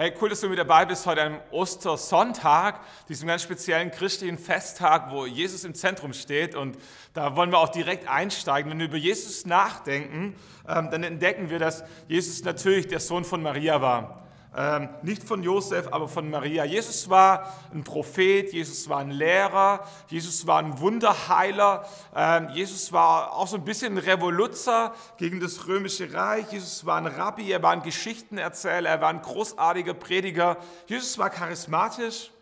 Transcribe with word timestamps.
Hey, 0.00 0.14
cool, 0.18 0.30
dass 0.30 0.40
du 0.40 0.48
mit 0.48 0.58
dabei 0.58 0.86
bist 0.86 1.04
heute 1.04 1.20
am 1.20 1.40
Ostersonntag, 1.50 2.80
diesem 3.10 3.28
ganz 3.28 3.42
speziellen 3.42 3.90
christlichen 3.90 4.38
Festtag, 4.38 5.10
wo 5.10 5.26
Jesus 5.26 5.62
im 5.64 5.74
Zentrum 5.74 6.14
steht. 6.14 6.54
Und 6.54 6.78
da 7.12 7.36
wollen 7.36 7.50
wir 7.50 7.58
auch 7.58 7.68
direkt 7.68 8.08
einsteigen. 8.08 8.70
Wenn 8.70 8.78
wir 8.78 8.86
über 8.86 8.96
Jesus 8.96 9.44
nachdenken, 9.44 10.36
ähm, 10.66 10.88
dann 10.90 11.02
entdecken 11.02 11.50
wir, 11.50 11.58
dass 11.58 11.84
Jesus 12.08 12.42
natürlich 12.44 12.88
der 12.88 13.00
Sohn 13.00 13.26
von 13.26 13.42
Maria 13.42 13.82
war. 13.82 14.29
Ähm, 14.56 14.88
nicht 15.02 15.22
von 15.22 15.44
Josef, 15.44 15.86
aber 15.92 16.08
von 16.08 16.28
Maria. 16.28 16.64
Jesus 16.64 17.08
war 17.08 17.54
ein 17.72 17.84
Prophet, 17.84 18.52
Jesus 18.52 18.88
war 18.88 18.98
ein 18.98 19.12
Lehrer, 19.12 19.86
Jesus 20.08 20.44
war 20.44 20.58
ein 20.58 20.80
Wunderheiler, 20.80 21.86
ähm, 22.16 22.48
Jesus 22.52 22.92
war 22.92 23.32
auch 23.32 23.46
so 23.46 23.56
ein 23.56 23.64
bisschen 23.64 23.94
ein 23.94 23.98
Revoluzer 23.98 24.92
gegen 25.18 25.38
das 25.38 25.68
römische 25.68 26.12
Reich, 26.12 26.50
Jesus 26.50 26.84
war 26.84 26.96
ein 26.96 27.06
Rabbi, 27.06 27.48
er 27.48 27.62
war 27.62 27.70
ein 27.70 27.82
Geschichtenerzähler, 27.82 28.90
er 28.90 29.00
war 29.00 29.10
ein 29.10 29.22
großartiger 29.22 29.94
Prediger, 29.94 30.56
Jesus 30.88 31.16
war 31.16 31.30
charismatisch, 31.30 32.32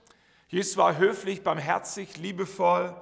Jesus 0.48 0.78
war 0.78 0.96
höflich, 0.96 1.42
barmherzig, 1.42 2.16
liebevoll. 2.16 2.94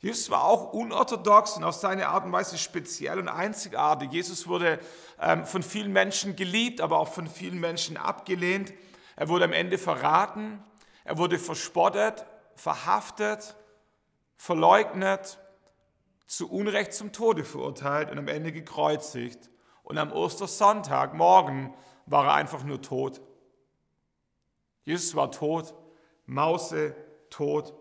Jesus 0.00 0.30
war 0.30 0.44
auch 0.44 0.72
unorthodox 0.72 1.56
und 1.56 1.64
auf 1.64 1.74
seine 1.74 2.08
Art 2.08 2.24
und 2.24 2.32
Weise 2.32 2.56
speziell 2.56 3.18
und 3.18 3.28
einzigartig. 3.28 4.12
Jesus 4.12 4.46
wurde 4.46 4.78
ähm, 5.20 5.44
von 5.44 5.62
vielen 5.62 5.92
Menschen 5.92 6.36
geliebt, 6.36 6.80
aber 6.80 6.98
auch 6.98 7.12
von 7.12 7.26
vielen 7.26 7.58
Menschen 7.58 7.96
abgelehnt. 7.96 8.72
Er 9.16 9.28
wurde 9.28 9.44
am 9.44 9.52
Ende 9.52 9.76
verraten, 9.76 10.62
er 11.02 11.18
wurde 11.18 11.38
verspottet, 11.38 12.24
verhaftet, 12.54 13.56
verleugnet, 14.36 15.38
zu 16.28 16.48
Unrecht 16.48 16.92
zum 16.92 17.12
Tode 17.12 17.42
verurteilt 17.42 18.10
und 18.10 18.18
am 18.18 18.28
Ende 18.28 18.52
gekreuzigt. 18.52 19.50
Und 19.82 19.98
am 19.98 20.12
Ostersonntag, 20.12 21.14
morgen, 21.14 21.74
war 22.06 22.26
er 22.26 22.34
einfach 22.34 22.62
nur 22.62 22.82
tot. 22.82 23.20
Jesus 24.84 25.16
war 25.16 25.30
tot, 25.30 25.74
Mause 26.26 26.94
tot. 27.30 27.74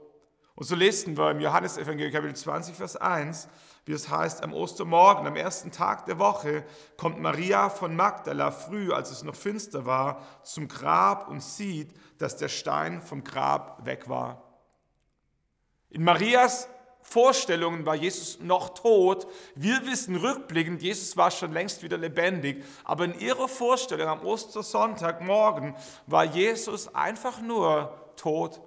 Und 0.58 0.66
so 0.66 0.74
lesen 0.74 1.16
wir 1.16 1.30
im 1.30 1.40
Johannesevangelium 1.40 2.12
Kapitel 2.12 2.36
20, 2.36 2.76
Vers 2.76 2.96
1, 2.96 3.48
wie 3.86 3.92
es 3.92 4.10
heißt, 4.10 4.44
am 4.44 4.56
Ostermorgen, 4.56 5.28
am 5.28 5.36
ersten 5.36 5.72
Tag 5.72 6.08
der 6.08 6.18
Woche, 6.18 6.66
kommt 6.98 7.22
Maria 7.22 7.70
von 7.70 7.96
Magdala 7.96 8.50
früh, 8.50 8.92
als 8.92 9.12
es 9.12 9.22
noch 9.22 9.36
finster 9.36 9.86
war, 9.86 10.20
zum 10.42 10.68
Grab 10.68 11.28
und 11.28 11.44
sieht, 11.44 11.94
dass 12.18 12.38
der 12.38 12.50
Stein 12.50 13.04
vom 13.04 13.24
Grab 13.24 13.86
weg 13.86 14.10
war. 14.10 14.42
In 15.92 16.04
Marias 16.04 16.68
Vorstellungen 17.04 17.86
war 17.86 17.94
Jesus 17.94 18.40
noch 18.40 18.70
tot. 18.70 19.28
Wir 19.54 19.86
wissen 19.86 20.16
rückblickend, 20.16 20.82
Jesus 20.82 21.16
war 21.16 21.30
schon 21.30 21.54
längst 21.54 21.84
wieder 21.84 22.00
lebendig. 22.00 22.66
Aber 22.84 23.06
in 23.06 23.20
ihrer 23.20 23.48
Vorstellung 23.48 24.08
am 24.08 24.26
Ostersonntagmorgen 24.26 25.76
war 26.08 26.24
Jesus 26.24 26.94
einfach 26.96 27.42
nur 27.42 27.96
tot 28.16 28.60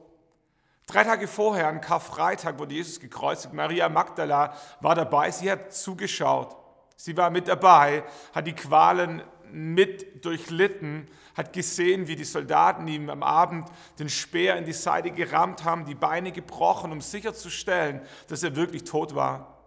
Drei 0.91 1.05
Tage 1.05 1.29
vorher, 1.29 1.69
an 1.69 1.81
Karfreitag, 1.81 2.59
wurde 2.59 2.75
Jesus 2.75 2.99
gekreuzigt. 2.99 3.55
Maria 3.55 3.89
Magdala 3.89 4.53
war 4.81 4.97
dabei. 4.97 5.31
Sie 5.31 5.49
hat 5.49 5.73
zugeschaut. 5.73 6.57
Sie 6.97 7.17
war 7.17 7.31
mit 7.31 7.47
dabei, 7.47 8.03
hat 8.35 8.49
die 8.49 8.55
Qualen 8.55 9.23
mit 9.53 10.25
durchlitten, 10.25 11.07
hat 11.37 11.53
gesehen, 11.53 12.09
wie 12.09 12.17
die 12.17 12.25
Soldaten 12.25 12.89
ihm 12.89 13.09
am 13.09 13.23
Abend 13.23 13.69
den 14.01 14.09
Speer 14.09 14.57
in 14.57 14.65
die 14.65 14.73
Seite 14.73 15.13
gerammt 15.13 15.63
haben, 15.65 15.85
die 15.85 15.95
Beine 15.95 16.33
gebrochen, 16.33 16.91
um 16.91 17.01
sicherzustellen, 17.01 18.01
dass 18.27 18.43
er 18.43 18.57
wirklich 18.57 18.83
tot 18.83 19.15
war. 19.15 19.60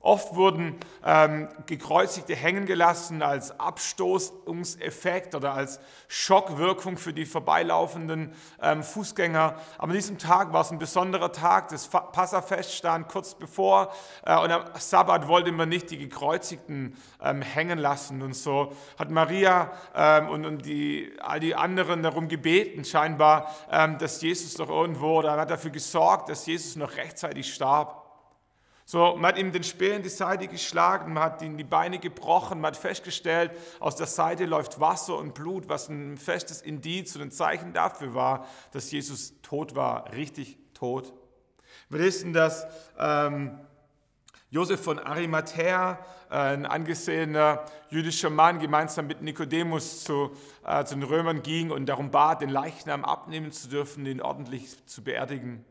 Oft 0.00 0.36
wurden 0.36 0.76
ähm, 1.04 1.48
Gekreuzigte 1.66 2.36
hängen 2.36 2.66
gelassen 2.66 3.20
als 3.20 3.58
Abstoßungseffekt 3.58 5.34
oder 5.34 5.54
als 5.54 5.80
Schockwirkung 6.06 6.98
für 6.98 7.12
die 7.12 7.26
vorbeilaufenden 7.26 8.32
ähm, 8.62 8.84
Fußgänger. 8.84 9.56
Aber 9.76 9.88
an 9.88 9.96
diesem 9.96 10.16
Tag 10.16 10.52
war 10.52 10.60
es 10.60 10.70
ein 10.70 10.78
besonderer 10.78 11.32
Tag. 11.32 11.68
Das 11.68 11.88
Passafest 11.88 12.74
stand 12.74 13.08
kurz 13.08 13.34
bevor 13.34 13.92
äh, 14.24 14.38
und 14.38 14.52
am 14.52 14.64
Sabbat 14.78 15.26
wollte 15.26 15.50
man 15.50 15.68
nicht 15.68 15.90
die 15.90 15.98
Gekreuzigten 15.98 16.96
ähm, 17.20 17.42
hängen 17.42 17.78
lassen. 17.78 18.22
Und 18.22 18.34
so 18.34 18.72
hat 19.00 19.10
Maria 19.10 19.72
ähm, 19.96 20.28
und, 20.28 20.46
und 20.46 20.64
die, 20.64 21.12
all 21.20 21.40
die 21.40 21.56
anderen 21.56 22.04
darum 22.04 22.28
gebeten, 22.28 22.84
scheinbar, 22.84 23.52
ähm, 23.70 23.98
dass 23.98 24.22
Jesus 24.22 24.54
doch 24.54 24.68
irgendwo, 24.68 25.18
oder 25.18 25.32
hat 25.32 25.50
dafür 25.50 25.72
gesorgt, 25.72 26.28
dass 26.28 26.46
Jesus 26.46 26.76
noch 26.76 26.96
rechtzeitig 26.96 27.52
starb. 27.52 28.07
So, 28.90 29.16
man 29.16 29.32
hat 29.32 29.38
ihm 29.38 29.52
den 29.52 29.64
Speer 29.64 29.96
in 29.96 30.02
die 30.02 30.08
Seite 30.08 30.48
geschlagen, 30.48 31.12
man 31.12 31.24
hat 31.24 31.42
ihm 31.42 31.58
die 31.58 31.62
Beine 31.62 31.98
gebrochen, 31.98 32.62
man 32.62 32.68
hat 32.68 32.78
festgestellt, 32.78 33.50
aus 33.80 33.96
der 33.96 34.06
Seite 34.06 34.46
läuft 34.46 34.80
Wasser 34.80 35.18
und 35.18 35.34
Blut, 35.34 35.68
was 35.68 35.90
ein 35.90 36.16
festes 36.16 36.62
Indiz 36.62 37.14
und 37.14 37.20
ein 37.20 37.30
Zeichen 37.30 37.74
dafür 37.74 38.14
war, 38.14 38.46
dass 38.72 38.90
Jesus 38.90 39.34
tot 39.42 39.74
war, 39.74 40.10
richtig 40.14 40.56
tot. 40.72 41.12
Wir 41.90 42.00
wissen, 42.00 42.32
dass 42.32 42.66
ähm, 42.98 43.60
Josef 44.48 44.82
von 44.82 44.98
Arimathea, 44.98 45.98
äh, 46.30 46.36
ein 46.36 46.64
angesehener 46.64 47.66
jüdischer 47.90 48.30
Mann, 48.30 48.58
gemeinsam 48.58 49.06
mit 49.06 49.20
Nikodemus 49.20 50.02
zu, 50.04 50.30
äh, 50.64 50.82
zu 50.86 50.94
den 50.94 51.02
Römern 51.02 51.42
ging 51.42 51.70
und 51.70 51.84
darum 51.90 52.10
bat, 52.10 52.40
den 52.40 52.48
Leichnam 52.48 53.04
abnehmen 53.04 53.52
zu 53.52 53.68
dürfen, 53.68 54.06
ihn 54.06 54.22
ordentlich 54.22 54.86
zu 54.86 55.04
beerdigen. 55.04 55.66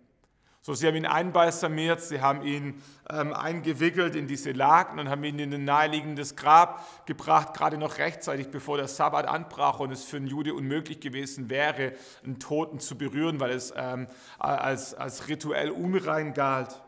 So, 0.68 0.74
sie 0.74 0.86
haben 0.86 0.98
ihn 0.98 1.06
einbalsamiert, 1.06 2.02
sie 2.02 2.20
haben 2.20 2.42
ihn 2.42 2.84
ähm, 3.10 3.32
eingewickelt 3.34 4.18
in 4.18 4.28
diese 4.28 4.52
Laken 4.52 5.00
und 5.00 5.08
haben 5.08 5.24
ihn 5.24 5.40
in 5.40 5.54
ein 5.54 5.64
naheliegendes 5.64 6.36
Grab 6.36 6.86
gebracht, 7.06 7.54
gerade 7.54 7.78
noch 7.78 8.00
rechtzeitig, 8.00 8.50
bevor 8.50 8.76
der 8.76 8.90
Sabbat 8.90 9.30
anbrach 9.30 9.80
und 9.80 9.94
es 9.94 10.04
für 10.04 10.18
einen 10.18 10.28
Jude 10.28 10.54
unmöglich 10.54 11.00
gewesen 11.00 11.50
wäre, 11.50 11.94
einen 12.26 12.40
Toten 12.40 12.82
zu 12.82 12.98
berühren, 12.98 13.40
weil 13.40 13.52
es 13.52 13.74
ähm, 13.78 14.08
als, 14.40 14.94
als 14.94 15.30
rituell 15.30 15.70
unrein 15.70 16.34
galt. 16.34 16.82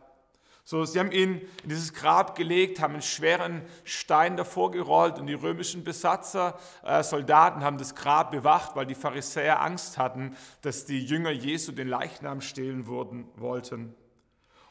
So, 0.69 0.85
sie 0.85 0.99
haben 0.99 1.11
ihn 1.11 1.41
in 1.63 1.69
dieses 1.69 1.95
Grab 1.95 2.35
gelegt, 2.35 2.79
haben 2.79 2.93
einen 2.93 3.01
schweren 3.01 3.63
Stein 3.85 4.37
davor 4.37 4.69
gerollt 4.69 5.17
und 5.17 5.25
die 5.25 5.33
römischen 5.33 5.83
Besatzer, 5.83 6.59
äh, 6.83 7.01
Soldaten 7.01 7.63
haben 7.63 7.79
das 7.79 7.95
Grab 7.95 8.29
bewacht, 8.29 8.75
weil 8.75 8.85
die 8.85 8.93
Pharisäer 8.93 9.63
Angst 9.63 9.97
hatten, 9.97 10.37
dass 10.61 10.85
die 10.85 11.03
Jünger 11.03 11.31
Jesu 11.31 11.71
den 11.71 11.87
Leichnam 11.87 12.39
stehlen 12.39 12.85
wurden, 12.85 13.27
wollten. 13.35 13.95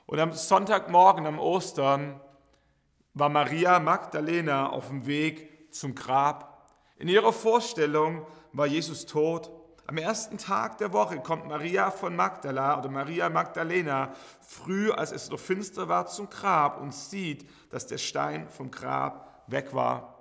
Und 0.06 0.20
am 0.20 0.30
Sonntagmorgen, 0.30 1.26
am 1.26 1.40
Ostern, 1.40 2.20
war 3.14 3.28
Maria 3.28 3.80
Magdalena 3.80 4.70
auf 4.70 4.86
dem 4.86 5.04
Weg 5.04 5.74
zum 5.74 5.96
Grab. 5.96 6.70
In 6.98 7.08
ihrer 7.08 7.32
Vorstellung 7.32 8.24
war 8.52 8.66
Jesus 8.68 9.04
tot 9.04 9.50
am 9.88 9.96
ersten 9.96 10.36
Tag 10.36 10.76
der 10.76 10.92
Woche 10.92 11.18
kommt 11.18 11.48
Maria 11.48 11.90
von 11.90 12.14
Magdala 12.14 12.78
oder 12.78 12.90
Maria 12.90 13.30
Magdalena 13.30 14.12
früh, 14.46 14.90
als 14.90 15.12
es 15.12 15.30
noch 15.30 15.40
finster 15.40 15.88
war, 15.88 16.06
zum 16.06 16.28
Grab 16.28 16.78
und 16.78 16.94
sieht, 16.94 17.48
dass 17.70 17.86
der 17.86 17.96
Stein 17.96 18.50
vom 18.50 18.70
Grab 18.70 19.44
weg 19.46 19.72
war. 19.72 20.14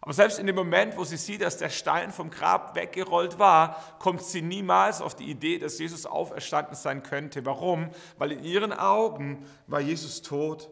Aber 0.00 0.12
selbst 0.12 0.38
in 0.38 0.46
dem 0.46 0.54
Moment, 0.54 0.96
wo 0.96 1.02
sie 1.02 1.16
sieht, 1.16 1.42
dass 1.42 1.56
der 1.56 1.70
Stein 1.70 2.12
vom 2.12 2.30
Grab 2.30 2.76
weggerollt 2.76 3.40
war, 3.40 3.82
kommt 3.98 4.22
sie 4.22 4.40
niemals 4.40 5.02
auf 5.02 5.16
die 5.16 5.28
Idee, 5.28 5.58
dass 5.58 5.80
Jesus 5.80 6.06
auferstanden 6.06 6.76
sein 6.76 7.02
könnte. 7.02 7.44
Warum? 7.44 7.90
Weil 8.18 8.30
in 8.30 8.44
ihren 8.44 8.72
Augen 8.72 9.44
war 9.66 9.80
Jesus 9.80 10.22
tot 10.22 10.70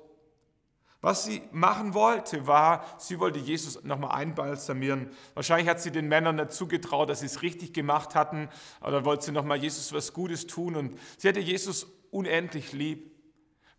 was 1.05 1.25
sie 1.25 1.43
machen 1.53 1.93
wollte, 1.93 2.47
war, 2.47 2.83
sie 2.97 3.21
wollte 3.21 3.39
Jesus 3.39 3.85
nochmal 3.85 4.13
einbalsamieren. 4.13 5.11
Wahrscheinlich 5.35 5.69
hat 5.69 5.79
sie 5.79 5.91
den 5.91 6.09
Männern 6.09 6.37
nicht 6.37 6.53
zugetraut, 6.53 7.11
dass 7.11 7.21
sie 7.21 7.27
es 7.27 7.43
richtig 7.43 7.75
gemacht 7.75 8.15
hatten, 8.15 8.49
oder 8.81 9.05
wollte 9.05 9.27
sie 9.27 9.33
nochmal 9.33 9.59
Jesus 9.59 9.93
was 9.93 10.15
Gutes 10.15 10.47
tun. 10.47 10.77
Und 10.77 10.99
sie 11.19 11.29
hatte 11.29 11.41
Jesus 11.41 11.87
unendlich 12.11 12.73
lieb. 12.73 13.13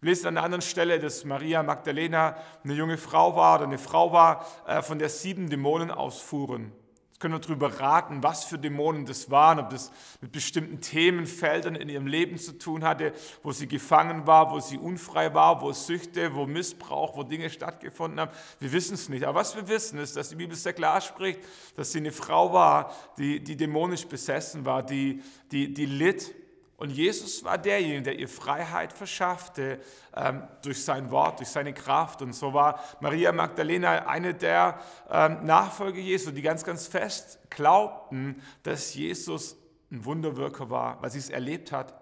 Wir 0.02 0.10
lesen 0.12 0.28
an 0.28 0.38
einer 0.38 0.46
anderen 0.46 0.62
Stelle, 0.62 1.00
dass 1.00 1.26
Maria 1.26 1.64
Magdalena 1.64 2.38
eine 2.64 2.74
junge 2.74 3.00
Frau 3.00 3.36
war 3.36 3.56
oder 3.56 3.66
eine 3.66 3.80
Frau 3.80 4.12
war, 4.12 4.46
äh, 4.68 4.84
von 4.84 5.00
der 5.00 5.10
sieben 5.10 5.50
Dämonen 5.50 5.90
ausfuhren. 5.90 6.74
Jetzt 7.16 7.22
können 7.22 7.36
wir 7.36 7.40
darüber 7.40 7.80
raten, 7.80 8.24
was 8.24 8.44
für 8.44 8.60
Dämonen 8.60 9.06
das 9.06 9.32
waren, 9.32 9.58
ob 9.58 9.70
das 9.70 9.90
mit 10.20 10.34
bestimmten 10.34 10.82
Themenfeldern 10.82 11.76
in 11.76 11.88
ihrem 11.88 12.08
Leben 12.08 12.38
zu 12.38 12.58
tun 12.58 12.84
hatte, 12.84 13.14
wo 13.42 13.54
sie 13.54 13.70
gefangen 13.70 14.28
war, 14.28 14.52
wo 14.52 14.60
sie 14.60 14.78
unfrei 14.78 15.34
war, 15.34 15.62
wo 15.62 15.72
Süchte, 15.72 16.36
wo 16.36 16.46
Missbrauch, 16.46 17.16
wo 17.16 17.24
Dinge 17.24 17.50
stattgefunden 17.50 18.20
haben. 18.20 18.32
Wir 18.60 18.74
wissen 18.74 18.96
es 18.96 19.08
nicht. 19.08 19.24
Aber 19.24 19.40
was 19.40 19.56
wir 19.56 19.70
wissen, 19.70 19.98
ist, 19.98 20.18
dass 20.18 20.28
die 20.28 20.36
Bibel 20.36 20.58
sehr 20.58 20.74
klar 20.74 21.00
spricht, 21.00 21.40
dass 21.78 21.94
sie 21.94 22.00
eine 22.00 22.12
Frau 22.12 22.52
war, 22.52 22.94
die, 23.18 23.42
die 23.42 23.56
dämonisch 23.56 24.06
besessen 24.08 24.66
war, 24.66 24.84
die, 24.84 25.24
die, 25.54 25.74
die 25.74 25.86
litt 25.86 26.36
und 26.78 26.90
Jesus 26.90 27.44
war 27.46 27.58
derjenige, 27.58 28.02
der 28.02 28.20
ihr 28.20 28.28
Freiheit 28.28 28.92
verschaffte 28.92 29.80
ähm, 30.14 30.44
durch 30.62 30.84
sein 30.84 31.10
Wort, 31.10 31.40
durch 31.40 31.48
seine 31.48 31.74
Kraft. 31.74 32.22
Und 32.22 32.34
so 32.34 32.54
war 32.54 32.84
Maria 33.00 33.32
Magdalena 33.32 34.08
eine 34.08 34.34
der 34.34 34.80
ähm, 35.10 35.46
Nachfolger 35.46 36.00
Jesu, 36.00 36.32
die 36.32 36.42
ganz, 36.42 36.66
ganz 36.66 36.88
fest 36.88 37.40
glaubten, 37.50 38.42
dass 38.64 38.94
Jesus 38.94 39.56
ein 39.90 40.04
Wunderwirker 40.04 40.70
war, 40.70 41.02
weil 41.02 41.12
sie 41.12 41.20
es 41.20 41.30
erlebt 41.30 41.72
hat. 41.72 41.94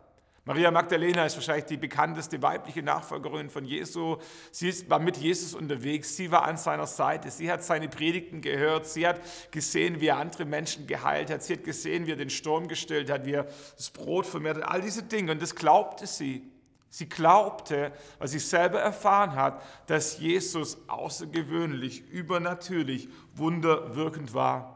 Maria 0.45 0.71
Magdalena 0.71 1.25
ist 1.25 1.35
wahrscheinlich 1.35 1.65
die 1.65 1.77
bekannteste 1.77 2.41
weibliche 2.41 2.83
Nachfolgerin 2.83 3.49
von 3.49 3.63
Jesu. 3.63 4.17
Sie 4.51 4.89
war 4.89 4.99
mit 4.99 5.15
Jesus 5.15 5.53
unterwegs, 5.53 6.17
sie 6.17 6.31
war 6.31 6.43
an 6.43 6.57
seiner 6.57 6.85
Seite, 6.85 7.31
sie 7.31 7.49
hat 7.49 7.63
seine 7.63 7.87
Predigten 7.87 8.41
gehört, 8.41 8.85
sie 8.85 9.07
hat 9.07 9.21
gesehen, 9.51 10.01
wie 10.01 10.07
er 10.07 10.17
andere 10.17 10.43
Menschen 10.43 10.85
geheilt 10.85 11.29
hat, 11.29 11.43
sie 11.43 11.53
hat 11.53 11.63
gesehen, 11.63 12.07
wie 12.07 12.11
er 12.11 12.17
den 12.17 12.29
Sturm 12.29 12.67
gestillt 12.67 13.09
hat, 13.09 13.25
wie 13.25 13.35
er 13.35 13.47
das 13.77 13.89
Brot 13.89 14.25
vermehrt 14.25 14.57
hat, 14.57 14.65
all 14.65 14.81
diese 14.81 15.03
Dinge. 15.03 15.31
Und 15.31 15.41
das 15.41 15.55
glaubte 15.55 16.07
sie. 16.07 16.43
Sie 16.89 17.07
glaubte, 17.07 17.93
weil 18.19 18.27
sie 18.27 18.39
selber 18.39 18.81
erfahren 18.81 19.35
hat, 19.35 19.63
dass 19.87 20.19
Jesus 20.19 20.77
außergewöhnlich, 20.87 22.07
übernatürlich, 22.09 23.07
wunderwirkend 23.33 24.33
war. 24.33 24.72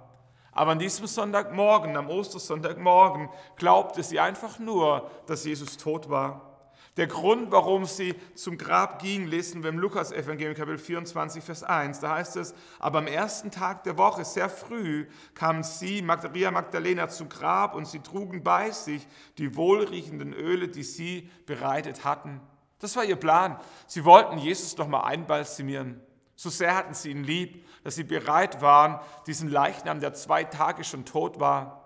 Aber 0.57 0.71
an 0.71 0.79
diesem 0.79 1.05
Sonntagmorgen, 1.05 1.95
am 1.97 2.09
Ostersonntagmorgen, 2.09 3.29
glaubte 3.57 4.01
sie 4.01 4.19
einfach 4.19 4.57
nur, 4.57 5.07
dass 5.27 5.45
Jesus 5.45 5.77
tot 5.77 6.09
war. 6.09 6.65
Der 6.97 7.05
Grund, 7.05 7.51
warum 7.51 7.85
sie 7.85 8.15
zum 8.33 8.57
Grab 8.57 8.99
ging, 8.99 9.27
lesen 9.27 9.61
wir 9.61 9.69
im 9.69 9.77
Lukas-Evangelium, 9.77 10.55
Kapitel 10.55 10.79
24, 10.79 11.43
Vers 11.43 11.61
1. 11.61 11.99
Da 11.99 12.15
heißt 12.15 12.37
es, 12.37 12.55
aber 12.79 12.97
am 12.97 13.05
ersten 13.05 13.51
Tag 13.51 13.83
der 13.83 13.99
Woche, 13.99 14.25
sehr 14.25 14.49
früh, 14.49 15.05
kamen 15.35 15.61
sie, 15.61 16.01
Maria 16.01 16.49
Magdalena, 16.49 17.07
zum 17.07 17.29
Grab 17.29 17.75
und 17.75 17.87
sie 17.87 17.99
trugen 17.99 18.41
bei 18.41 18.71
sich 18.71 19.07
die 19.37 19.55
wohlriechenden 19.55 20.33
Öle, 20.33 20.69
die 20.69 20.81
sie 20.81 21.29
bereitet 21.45 22.03
hatten. 22.03 22.41
Das 22.79 22.95
war 22.95 23.05
ihr 23.05 23.15
Plan. 23.15 23.59
Sie 23.85 24.05
wollten 24.05 24.39
Jesus 24.39 24.75
noch 24.75 24.87
mal 24.87 25.01
einbalsamieren. 25.01 26.01
So 26.37 26.51
sehr 26.51 26.75
hatten 26.75 26.93
sie 26.93 27.09
ihn 27.09 27.23
lieb, 27.23 27.65
dass 27.83 27.95
sie 27.95 28.03
bereit 28.03 28.61
waren, 28.61 28.99
diesen 29.25 29.49
Leichnam, 29.49 29.99
der 29.99 30.13
zwei 30.13 30.43
Tage 30.43 30.83
schon 30.83 31.03
tot 31.03 31.39
war, 31.39 31.83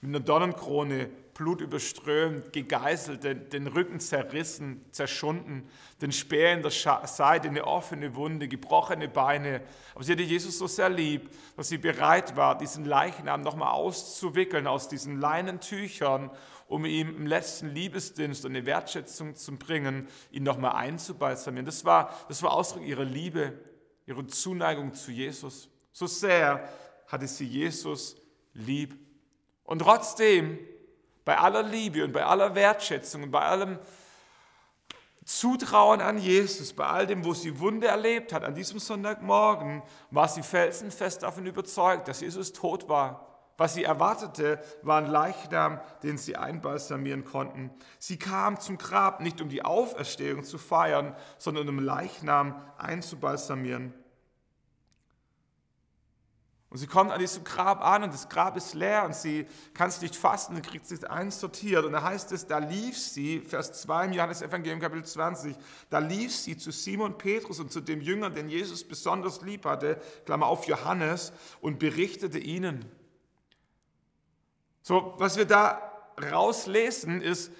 mit 0.00 0.14
einer 0.14 0.24
Dornenkrone, 0.24 1.10
blutüberströmt, 1.34 2.52
gegeißelt, 2.52 3.24
den, 3.24 3.50
den 3.50 3.66
Rücken 3.66 3.98
zerrissen, 3.98 4.84
zerschunden, 4.92 5.68
den 6.00 6.12
Speer 6.12 6.54
in 6.54 6.62
der 6.62 6.70
Seite, 6.70 7.48
eine 7.48 7.66
offene 7.66 8.14
Wunde, 8.14 8.46
gebrochene 8.46 9.08
Beine. 9.08 9.62
Aber 9.94 10.04
sie 10.04 10.12
hatte 10.12 10.22
Jesus 10.22 10.58
so 10.58 10.68
sehr 10.68 10.88
lieb, 10.88 11.28
dass 11.56 11.68
sie 11.68 11.78
bereit 11.78 12.36
war, 12.36 12.56
diesen 12.56 12.84
Leichnam 12.84 13.42
nochmal 13.42 13.72
auszuwickeln 13.72 14.66
aus 14.66 14.88
diesen 14.88 15.20
Leinentüchern, 15.20 16.30
um 16.68 16.84
ihm 16.84 17.16
im 17.16 17.26
letzten 17.26 17.68
Liebesdienst 17.68 18.44
eine 18.46 18.66
Wertschätzung 18.66 19.34
zu 19.36 19.56
bringen, 19.56 20.08
ihn 20.30 20.42
nochmal 20.42 20.72
einzubalsamieren. 20.72 21.66
Das 21.66 21.84
war, 21.84 22.14
das 22.28 22.42
war 22.42 22.52
Ausdruck 22.52 22.84
ihrer 22.84 23.04
Liebe 23.04 23.58
ihre 24.06 24.26
Zuneigung 24.26 24.94
zu 24.94 25.10
Jesus. 25.10 25.68
So 25.92 26.06
sehr 26.06 26.68
hatte 27.08 27.26
sie 27.26 27.46
Jesus 27.46 28.16
lieb. 28.54 28.96
Und 29.64 29.80
trotzdem, 29.80 30.58
bei 31.24 31.36
aller 31.36 31.64
Liebe 31.64 32.04
und 32.04 32.12
bei 32.12 32.24
aller 32.24 32.54
Wertschätzung 32.54 33.24
und 33.24 33.30
bei 33.32 33.40
allem 33.40 33.78
Zutrauen 35.24 36.00
an 36.00 36.18
Jesus, 36.18 36.72
bei 36.72 36.86
all 36.86 37.04
dem, 37.04 37.24
wo 37.24 37.34
sie 37.34 37.58
Wunde 37.58 37.88
erlebt 37.88 38.32
hat, 38.32 38.44
an 38.44 38.54
diesem 38.54 38.78
Sonntagmorgen, 38.78 39.82
war 40.12 40.28
sie 40.28 40.44
felsenfest 40.44 41.24
davon 41.24 41.46
überzeugt, 41.46 42.06
dass 42.06 42.20
Jesus 42.20 42.52
tot 42.52 42.88
war. 42.88 43.35
Was 43.56 43.74
sie 43.74 43.84
erwartete, 43.84 44.60
war 44.82 44.98
ein 44.98 45.06
Leichnam, 45.06 45.80
den 46.02 46.18
sie 46.18 46.36
einbalsamieren 46.36 47.24
konnten. 47.24 47.70
Sie 47.98 48.18
kam 48.18 48.60
zum 48.60 48.76
Grab 48.76 49.20
nicht 49.20 49.40
um 49.40 49.48
die 49.48 49.64
Auferstehung 49.64 50.44
zu 50.44 50.58
feiern, 50.58 51.16
sondern 51.38 51.68
um 51.68 51.78
Leichnam 51.78 52.60
einzubalsamieren. 52.76 53.94
Und 56.68 56.78
sie 56.78 56.88
kommt 56.88 57.12
an 57.12 57.20
diesem 57.20 57.44
Grab 57.44 57.82
an 57.82 58.02
und 58.02 58.12
das 58.12 58.28
Grab 58.28 58.56
ist 58.56 58.74
leer 58.74 59.04
und 59.04 59.14
sie 59.14 59.46
kann 59.72 59.88
es 59.88 60.02
nicht 60.02 60.16
fassen 60.16 60.56
und 60.56 60.66
kriegt 60.66 60.84
sich 60.84 61.08
einsortiert. 61.08 61.84
Und 61.84 61.92
da 61.92 62.02
heißt 62.02 62.32
es, 62.32 62.46
da 62.46 62.58
lief 62.58 62.98
sie, 62.98 63.40
Vers 63.40 63.72
2 63.80 64.06
im 64.06 64.12
Johannes 64.12 64.42
Evangelium 64.42 64.80
Kapitel 64.80 65.04
20, 65.04 65.56
da 65.88 66.00
lief 66.00 66.34
sie 66.34 66.58
zu 66.58 66.72
Simon 66.72 67.16
Petrus 67.16 67.60
und 67.60 67.72
zu 67.72 67.80
dem 67.80 68.02
Jünger, 68.02 68.28
den 68.28 68.50
Jesus 68.50 68.86
besonders 68.86 69.40
lieb 69.42 69.64
hatte, 69.64 69.98
Klammer 70.26 70.48
auf 70.48 70.66
Johannes, 70.66 71.32
und 71.62 71.78
berichtete 71.78 72.38
ihnen. 72.38 72.84
So, 74.88 75.14
was 75.18 75.36
wir 75.36 75.46
da 75.46 75.82
rauslesen, 76.30 77.20
ist, 77.20 77.50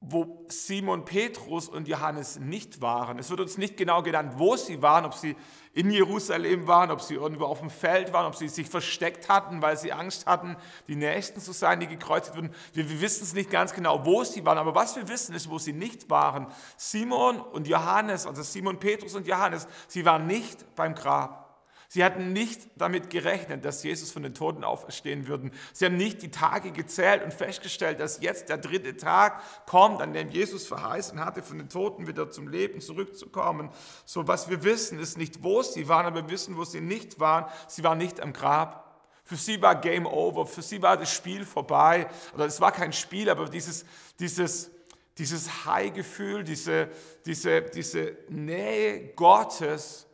wo 0.00 0.46
Simon 0.48 1.04
Petrus 1.04 1.68
und 1.68 1.88
Johannes 1.88 2.38
nicht 2.38 2.80
waren. 2.80 3.18
Es 3.18 3.28
wird 3.28 3.40
uns 3.40 3.58
nicht 3.58 3.76
genau 3.76 4.02
genannt, 4.02 4.32
wo 4.38 4.56
sie 4.56 4.80
waren, 4.80 5.04
ob 5.04 5.12
sie 5.12 5.36
in 5.74 5.90
Jerusalem 5.90 6.66
waren, 6.66 6.90
ob 6.90 7.02
sie 7.02 7.16
irgendwo 7.16 7.44
auf 7.44 7.60
dem 7.60 7.68
Feld 7.68 8.14
waren, 8.14 8.24
ob 8.24 8.34
sie 8.34 8.48
sich 8.48 8.66
versteckt 8.66 9.28
hatten, 9.28 9.60
weil 9.60 9.76
sie 9.76 9.92
Angst 9.92 10.24
hatten, 10.24 10.56
die 10.86 10.96
Nächsten 10.96 11.38
zu 11.38 11.52
sein, 11.52 11.80
die 11.80 11.86
gekreuzigt 11.86 12.34
wurden. 12.34 12.54
Wir, 12.72 12.88
wir 12.88 13.02
wissen 13.02 13.24
es 13.24 13.34
nicht 13.34 13.50
ganz 13.50 13.74
genau, 13.74 14.06
wo 14.06 14.24
sie 14.24 14.46
waren, 14.46 14.56
aber 14.56 14.74
was 14.74 14.96
wir 14.96 15.06
wissen 15.06 15.34
ist, 15.34 15.50
wo 15.50 15.58
sie 15.58 15.74
nicht 15.74 16.08
waren. 16.08 16.46
Simon 16.78 17.42
und 17.42 17.68
Johannes, 17.68 18.26
also 18.26 18.42
Simon 18.42 18.78
Petrus 18.78 19.14
und 19.14 19.26
Johannes, 19.26 19.68
sie 19.86 20.06
waren 20.06 20.26
nicht 20.26 20.74
beim 20.76 20.94
Grab. 20.94 21.47
Sie 21.90 22.04
hatten 22.04 22.34
nicht 22.34 22.68
damit 22.76 23.08
gerechnet, 23.08 23.64
dass 23.64 23.82
Jesus 23.82 24.12
von 24.12 24.22
den 24.22 24.34
Toten 24.34 24.62
auferstehen 24.62 25.26
würde. 25.26 25.50
Sie 25.72 25.86
haben 25.86 25.96
nicht 25.96 26.20
die 26.20 26.30
Tage 26.30 26.70
gezählt 26.70 27.24
und 27.24 27.32
festgestellt, 27.32 27.98
dass 27.98 28.20
jetzt 28.20 28.50
der 28.50 28.58
dritte 28.58 28.98
Tag 28.98 29.40
kommt, 29.64 30.02
an 30.02 30.12
dem 30.12 30.28
Jesus 30.28 30.66
verheißen 30.66 31.18
hatte, 31.24 31.42
von 31.42 31.56
den 31.56 31.70
Toten 31.70 32.06
wieder 32.06 32.30
zum 32.30 32.46
Leben 32.48 32.82
zurückzukommen. 32.82 33.70
So 34.04 34.28
was 34.28 34.50
wir 34.50 34.64
wissen, 34.64 34.98
ist 34.98 35.16
nicht, 35.16 35.42
wo 35.42 35.62
sie 35.62 35.88
waren, 35.88 36.04
aber 36.04 36.24
wir 36.24 36.30
wissen, 36.30 36.58
wo 36.58 36.64
sie 36.64 36.82
nicht 36.82 37.20
waren. 37.20 37.46
Sie 37.68 37.82
waren 37.82 37.96
nicht 37.96 38.20
am 38.20 38.34
Grab. 38.34 39.02
Für 39.24 39.36
sie 39.36 39.60
war 39.62 39.74
Game 39.74 40.06
Over, 40.06 40.44
für 40.44 40.62
sie 40.62 40.82
war 40.82 40.98
das 40.98 41.10
Spiel 41.10 41.46
vorbei. 41.46 42.06
Oder 42.34 42.44
es 42.44 42.60
war 42.60 42.72
kein 42.72 42.92
Spiel, 42.92 43.30
aber 43.30 43.46
dieses, 43.48 43.86
dieses, 44.20 44.70
dieses 45.16 45.64
High-Gefühl, 45.64 46.44
diese, 46.44 46.90
diese, 47.24 47.62
diese 47.62 48.14
Nähe 48.28 49.14
Gottes, 49.14 50.07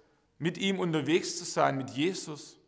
mit 0.45 0.59
ihm 0.59 0.79
unterwegs 0.79 1.39
zu 1.39 1.45
sein, 1.47 1.79
mit 1.79 1.89
Jesus, 1.89 2.59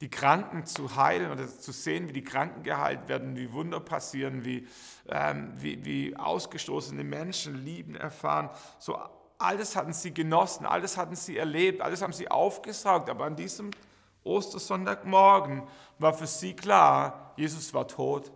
die 0.00 0.08
Kranken 0.08 0.64
zu 0.64 0.96
heilen 0.96 1.30
oder 1.30 1.46
zu 1.46 1.70
sehen, 1.70 2.08
wie 2.08 2.14
die 2.14 2.24
Kranken 2.24 2.62
geheilt 2.62 3.08
werden, 3.08 3.36
wie 3.36 3.52
Wunder 3.52 3.78
passieren, 3.78 4.42
wie, 4.46 4.66
ähm, 5.06 5.52
wie, 5.58 5.84
wie 5.84 6.16
ausgestoßene 6.16 7.04
Menschen 7.04 7.62
lieben 7.62 7.94
erfahren. 7.94 8.48
So 8.78 8.98
alles 9.36 9.76
hatten 9.76 9.92
sie 9.92 10.14
genossen, 10.14 10.64
alles 10.64 10.96
hatten 10.96 11.14
sie 11.14 11.36
erlebt, 11.36 11.82
alles 11.82 12.00
haben 12.00 12.14
sie 12.14 12.30
aufgesaugt. 12.30 13.10
Aber 13.10 13.26
an 13.26 13.36
diesem 13.36 13.70
Ostersonntagmorgen 14.24 15.64
war 15.98 16.14
für 16.14 16.26
sie 16.26 16.56
klar, 16.56 17.34
Jesus 17.36 17.74
war 17.74 17.86
tot. 17.86 18.32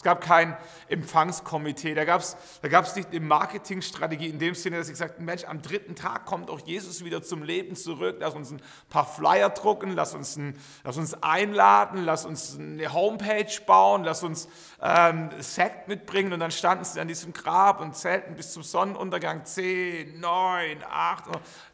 Es 0.00 0.04
gab 0.04 0.22
kein 0.22 0.56
Empfangskomitee, 0.88 1.92
da 1.92 2.06
gab 2.06 2.22
es 2.22 2.34
da 2.62 2.68
gab's 2.68 2.96
nicht 2.96 3.10
eine 3.10 3.20
Marketingstrategie 3.20 4.30
in 4.30 4.38
dem 4.38 4.54
Sinne, 4.54 4.78
dass 4.78 4.86
sie 4.86 4.94
gesagt 4.94 5.20
Mensch, 5.20 5.44
am 5.44 5.60
dritten 5.60 5.94
Tag 5.94 6.24
kommt 6.24 6.48
auch 6.48 6.60
Jesus 6.60 7.04
wieder 7.04 7.22
zum 7.22 7.42
Leben 7.42 7.76
zurück, 7.76 8.16
lass 8.18 8.32
uns 8.32 8.50
ein 8.50 8.62
paar 8.88 9.04
Flyer 9.04 9.50
drucken, 9.50 9.92
lass 9.92 10.14
uns, 10.14 10.38
ein, 10.38 10.58
lass 10.84 10.96
uns 10.96 11.22
einladen, 11.22 12.02
lass 12.06 12.24
uns 12.24 12.58
eine 12.58 12.90
Homepage 12.94 13.52
bauen, 13.66 14.02
lass 14.02 14.22
uns 14.22 14.48
ähm, 14.80 15.28
Sekt 15.40 15.86
mitbringen 15.86 16.32
und 16.32 16.40
dann 16.40 16.50
standen 16.50 16.84
sie 16.84 16.98
an 16.98 17.08
diesem 17.08 17.34
Grab 17.34 17.82
und 17.82 17.94
zählten 17.94 18.36
bis 18.36 18.54
zum 18.54 18.62
Sonnenuntergang 18.62 19.44
10, 19.44 20.18
9, 20.18 20.82
8, 20.88 21.24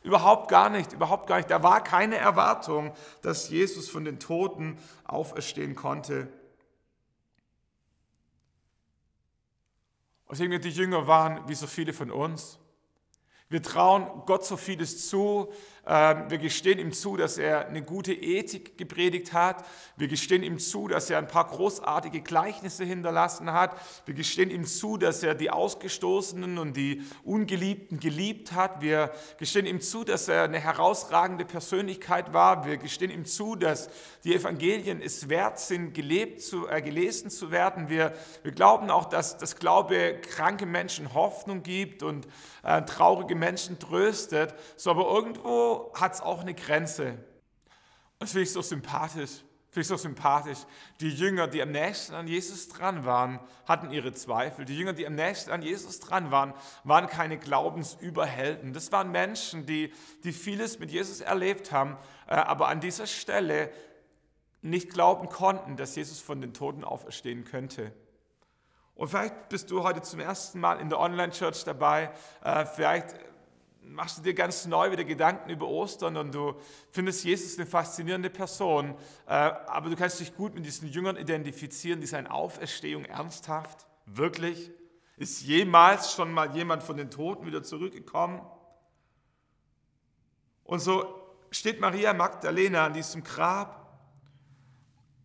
überhaupt 0.02 0.50
gar 0.50 0.68
nicht, 0.68 0.92
überhaupt 0.92 1.28
gar 1.28 1.36
nicht. 1.36 1.52
Da 1.52 1.62
war 1.62 1.80
keine 1.80 2.16
Erwartung, 2.16 2.92
dass 3.22 3.50
Jesus 3.50 3.88
von 3.88 4.04
den 4.04 4.18
Toten 4.18 4.78
auferstehen 5.04 5.76
konnte. 5.76 6.26
Und 10.26 10.40
irgendwie 10.40 10.58
die 10.58 10.70
Jünger 10.70 11.06
waren 11.06 11.48
wie 11.48 11.54
so 11.54 11.66
viele 11.66 11.92
von 11.92 12.10
uns. 12.10 12.58
Wir 13.48 13.62
trauen 13.62 14.22
Gott 14.26 14.44
so 14.44 14.56
vieles 14.56 15.08
zu, 15.08 15.52
wir 15.86 16.38
gestehen 16.38 16.80
ihm 16.80 16.92
zu, 16.92 17.16
dass 17.16 17.38
er 17.38 17.68
eine 17.68 17.80
gute 17.80 18.12
Ethik 18.12 18.76
gepredigt 18.76 19.32
hat. 19.32 19.64
Wir 19.96 20.08
gestehen 20.08 20.42
ihm 20.42 20.58
zu, 20.58 20.88
dass 20.88 21.08
er 21.10 21.18
ein 21.18 21.28
paar 21.28 21.46
großartige 21.46 22.22
Gleichnisse 22.22 22.84
hinterlassen 22.84 23.52
hat. 23.52 23.70
Wir 24.04 24.14
gestehen 24.14 24.50
ihm 24.50 24.64
zu, 24.64 24.96
dass 24.96 25.22
er 25.22 25.36
die 25.36 25.50
Ausgestoßenen 25.50 26.58
und 26.58 26.76
die 26.76 27.04
Ungeliebten 27.22 28.00
geliebt 28.00 28.50
hat. 28.50 28.80
Wir 28.80 29.12
gestehen 29.38 29.64
ihm 29.64 29.80
zu, 29.80 30.02
dass 30.02 30.26
er 30.26 30.42
eine 30.42 30.58
herausragende 30.58 31.44
Persönlichkeit 31.44 32.32
war. 32.32 32.66
Wir 32.66 32.78
gestehen 32.78 33.12
ihm 33.12 33.24
zu, 33.24 33.54
dass 33.54 33.88
die 34.24 34.34
Evangelien 34.34 35.00
es 35.00 35.28
wert 35.28 35.60
sind, 35.60 35.94
gelebt 35.94 36.42
zu, 36.42 36.66
äh, 36.68 36.82
gelesen 36.82 37.30
zu 37.30 37.52
werden. 37.52 37.88
Wir, 37.88 38.12
wir 38.42 38.50
glauben 38.50 38.90
auch, 38.90 39.04
dass 39.04 39.38
das 39.38 39.54
Glaube 39.54 40.20
kranke 40.20 40.66
Menschen 40.66 41.14
Hoffnung 41.14 41.62
gibt 41.62 42.02
und 42.02 42.26
äh, 42.64 42.82
traurige 42.82 43.36
Menschen 43.36 43.78
tröstet. 43.78 44.52
So, 44.76 44.90
aber 44.90 45.08
irgendwo 45.08 45.75
hat 45.94 46.14
es 46.14 46.20
auch 46.20 46.40
eine 46.40 46.54
Grenze. 46.54 47.18
Das 48.18 48.32
finde 48.32 48.44
ich 48.44 48.52
so 48.52 48.62
sympathisch. 48.62 49.42
Finde 49.76 49.82
ich 49.82 49.88
so 49.88 49.96
sympathisch. 49.96 50.60
Die 51.00 51.10
Jünger, 51.10 51.48
die 51.48 51.60
am 51.60 51.70
nächsten 51.70 52.14
an 52.14 52.26
Jesus 52.26 52.68
dran 52.68 53.04
waren, 53.04 53.40
hatten 53.66 53.90
ihre 53.90 54.12
Zweifel. 54.14 54.64
Die 54.64 54.74
Jünger, 54.74 54.94
die 54.94 55.06
am 55.06 55.14
nächsten 55.14 55.50
an 55.50 55.60
Jesus 55.60 56.00
dran 56.00 56.30
waren, 56.30 56.54
waren 56.84 57.08
keine 57.08 57.36
Glaubensüberhelden. 57.36 58.72
Das 58.72 58.90
waren 58.90 59.10
Menschen, 59.10 59.66
die, 59.66 59.92
die 60.24 60.32
vieles 60.32 60.78
mit 60.78 60.90
Jesus 60.90 61.20
erlebt 61.20 61.72
haben, 61.72 61.98
äh, 62.26 62.36
aber 62.36 62.68
an 62.68 62.80
dieser 62.80 63.06
Stelle 63.06 63.70
nicht 64.62 64.90
glauben 64.90 65.28
konnten, 65.28 65.76
dass 65.76 65.94
Jesus 65.94 66.20
von 66.20 66.40
den 66.40 66.54
Toten 66.54 66.82
auferstehen 66.82 67.44
könnte. 67.44 67.92
Und 68.94 69.08
vielleicht 69.08 69.50
bist 69.50 69.70
du 69.70 69.82
heute 69.82 70.00
zum 70.00 70.20
ersten 70.20 70.58
Mal 70.58 70.80
in 70.80 70.88
der 70.88 70.98
Online-Church 70.98 71.64
dabei. 71.64 72.12
Äh, 72.42 72.64
vielleicht 72.64 73.14
machst 73.88 74.18
du 74.18 74.22
dir 74.22 74.34
ganz 74.34 74.66
neu 74.66 74.90
wieder 74.90 75.04
Gedanken 75.04 75.50
über 75.50 75.68
Ostern 75.68 76.16
und 76.16 76.34
du 76.34 76.54
findest 76.90 77.24
Jesus 77.24 77.58
eine 77.58 77.66
faszinierende 77.66 78.30
Person. 78.30 78.94
Äh, 79.26 79.32
aber 79.32 79.90
du 79.90 79.96
kannst 79.96 80.20
dich 80.20 80.34
gut 80.34 80.54
mit 80.54 80.66
diesen 80.66 80.88
Jüngern 80.88 81.16
identifizieren, 81.16 82.00
die 82.00 82.06
seine 82.06 82.30
Auferstehung 82.30 83.04
ernsthaft, 83.04 83.86
wirklich. 84.06 84.70
Ist 85.16 85.42
jemals 85.42 86.12
schon 86.12 86.32
mal 86.32 86.54
jemand 86.54 86.82
von 86.82 86.96
den 86.96 87.10
Toten 87.10 87.46
wieder 87.46 87.62
zurückgekommen? 87.62 88.42
Und 90.64 90.80
so 90.80 91.22
steht 91.50 91.80
Maria 91.80 92.12
Magdalena 92.12 92.86
an 92.86 92.92
diesem 92.92 93.24
Grab, 93.24 93.98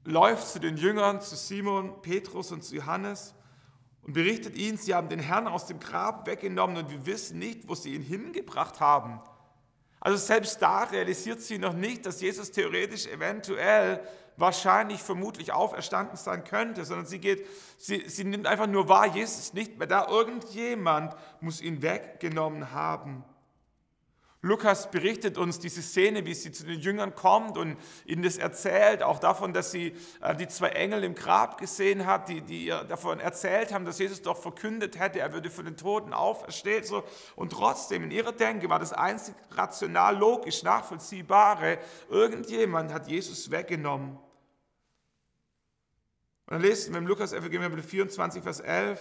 läuft 0.06 0.48
zu 0.48 0.60
den 0.60 0.78
Jüngern, 0.78 1.20
zu 1.20 1.36
Simon, 1.36 2.02
Petrus 2.02 2.52
und 2.52 2.64
zu 2.64 2.76
Johannes 2.76 3.36
und 4.04 4.14
berichtet 4.14 4.56
ihnen, 4.56 4.78
sie 4.78 4.96
haben 4.96 5.10
den 5.10 5.20
Herrn 5.20 5.48
aus 5.48 5.68
dem 5.68 5.80
Grab 5.80 6.28
weggenommen 6.28 6.78
und 6.78 6.90
wir 6.90 7.06
wissen 7.06 7.40
nicht, 7.40 7.68
wo 7.68 7.76
sie 7.76 7.94
ihn 7.94 8.02
hingebracht 8.02 8.80
haben. 8.80 9.22
Also 10.00 10.18
selbst 10.18 10.62
da 10.62 10.84
realisiert 10.84 11.42
sie 11.42 11.60
noch 11.60 11.74
nicht, 11.74 12.06
dass 12.06 12.22
Jesus 12.22 12.52
theoretisch 12.52 13.06
eventuell 13.06 14.02
wahrscheinlich 14.38 15.02
vermutlich 15.02 15.52
auferstanden 15.52 16.18
sein 16.18 16.44
könnte, 16.44 16.84
sondern 16.86 17.06
sie 17.06 17.20
geht, 17.20 17.46
sie, 17.78 18.10
sie 18.10 18.24
nimmt 18.24 18.48
einfach 18.48 18.68
nur 18.68 18.90
wahr, 18.90 19.06
Jesus 19.06 19.40
ist 19.40 19.54
nicht 19.54 19.78
mehr 19.78 19.88
da, 19.88 20.08
irgendjemand 20.08 21.16
muss 21.40 21.62
ihn 21.62 21.84
weggenommen 21.84 22.72
haben. 22.72 23.24
Lukas 24.44 24.90
berichtet 24.90 25.38
uns 25.38 25.60
diese 25.60 25.84
Szene, 25.84 26.26
wie 26.26 26.34
sie 26.34 26.52
zu 26.52 26.66
den 26.66 26.80
Jüngern 26.80 27.14
kommt 27.14 27.60
und 27.60 27.78
ihnen 28.06 28.24
das 28.24 28.38
erzählt, 28.38 29.04
auch 29.04 29.20
davon, 29.20 29.54
dass 29.54 29.72
sie 29.72 29.94
äh, 30.20 30.36
die 30.36 30.48
zwei 30.48 30.70
Engel 30.70 31.04
im 31.04 31.14
Grab 31.14 31.60
gesehen 31.60 32.08
hat, 32.08 32.28
die, 32.28 32.42
die 32.42 32.66
ihr 32.66 32.84
davon 32.86 33.20
erzählt 33.20 33.72
haben, 33.72 33.86
dass 33.86 34.00
Jesus 34.00 34.24
doch 34.24 34.38
verkündet 34.38 34.98
hätte, 34.98 35.20
er 35.20 35.32
würde 35.32 35.52
von 35.52 35.66
den 35.66 35.78
Toten 35.78 36.12
auferstehen. 36.12 36.84
So. 36.84 37.04
Und 37.36 37.52
trotzdem, 37.52 38.04
in 38.04 38.10
ihrer 38.10 38.32
Denke 38.32 38.68
war 38.68 38.80
das 38.80 38.94
einzig 38.94 39.36
rational, 39.52 40.18
logisch, 40.18 40.64
nachvollziehbare, 40.64 41.78
irgendjemand 42.10 42.92
hat 42.92 43.08
Jesus 43.08 43.52
weggenommen. 43.52 44.18
Und 46.48 46.54
dann 46.56 46.62
lesen 46.62 46.94
wir 46.94 46.98
im 46.98 47.06
Lukas 47.06 47.32
Evangelium 47.32 47.78
24, 47.78 48.42
Vers 48.42 48.60
11, 48.60 49.00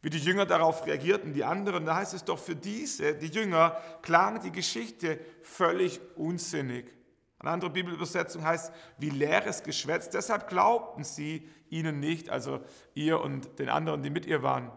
wie 0.00 0.10
die 0.10 0.18
Jünger 0.18 0.46
darauf 0.46 0.86
reagierten, 0.86 1.32
die 1.32 1.44
anderen, 1.44 1.84
da 1.84 1.96
heißt 1.96 2.14
es 2.14 2.24
doch 2.24 2.38
für 2.38 2.54
diese, 2.54 3.14
die 3.14 3.26
Jünger, 3.26 3.76
klang 4.02 4.40
die 4.40 4.52
Geschichte 4.52 5.18
völlig 5.42 6.00
unsinnig. 6.16 6.92
Eine 7.40 7.50
andere 7.50 7.70
Bibelübersetzung 7.70 8.44
heißt, 8.44 8.72
wie 8.98 9.10
leeres 9.10 9.62
Geschwätz. 9.62 10.08
Deshalb 10.10 10.48
glaubten 10.48 11.04
sie 11.04 11.48
ihnen 11.68 12.00
nicht, 12.00 12.30
also 12.30 12.60
ihr 12.94 13.20
und 13.20 13.58
den 13.58 13.68
anderen, 13.68 14.02
die 14.02 14.10
mit 14.10 14.26
ihr 14.26 14.42
waren. 14.42 14.72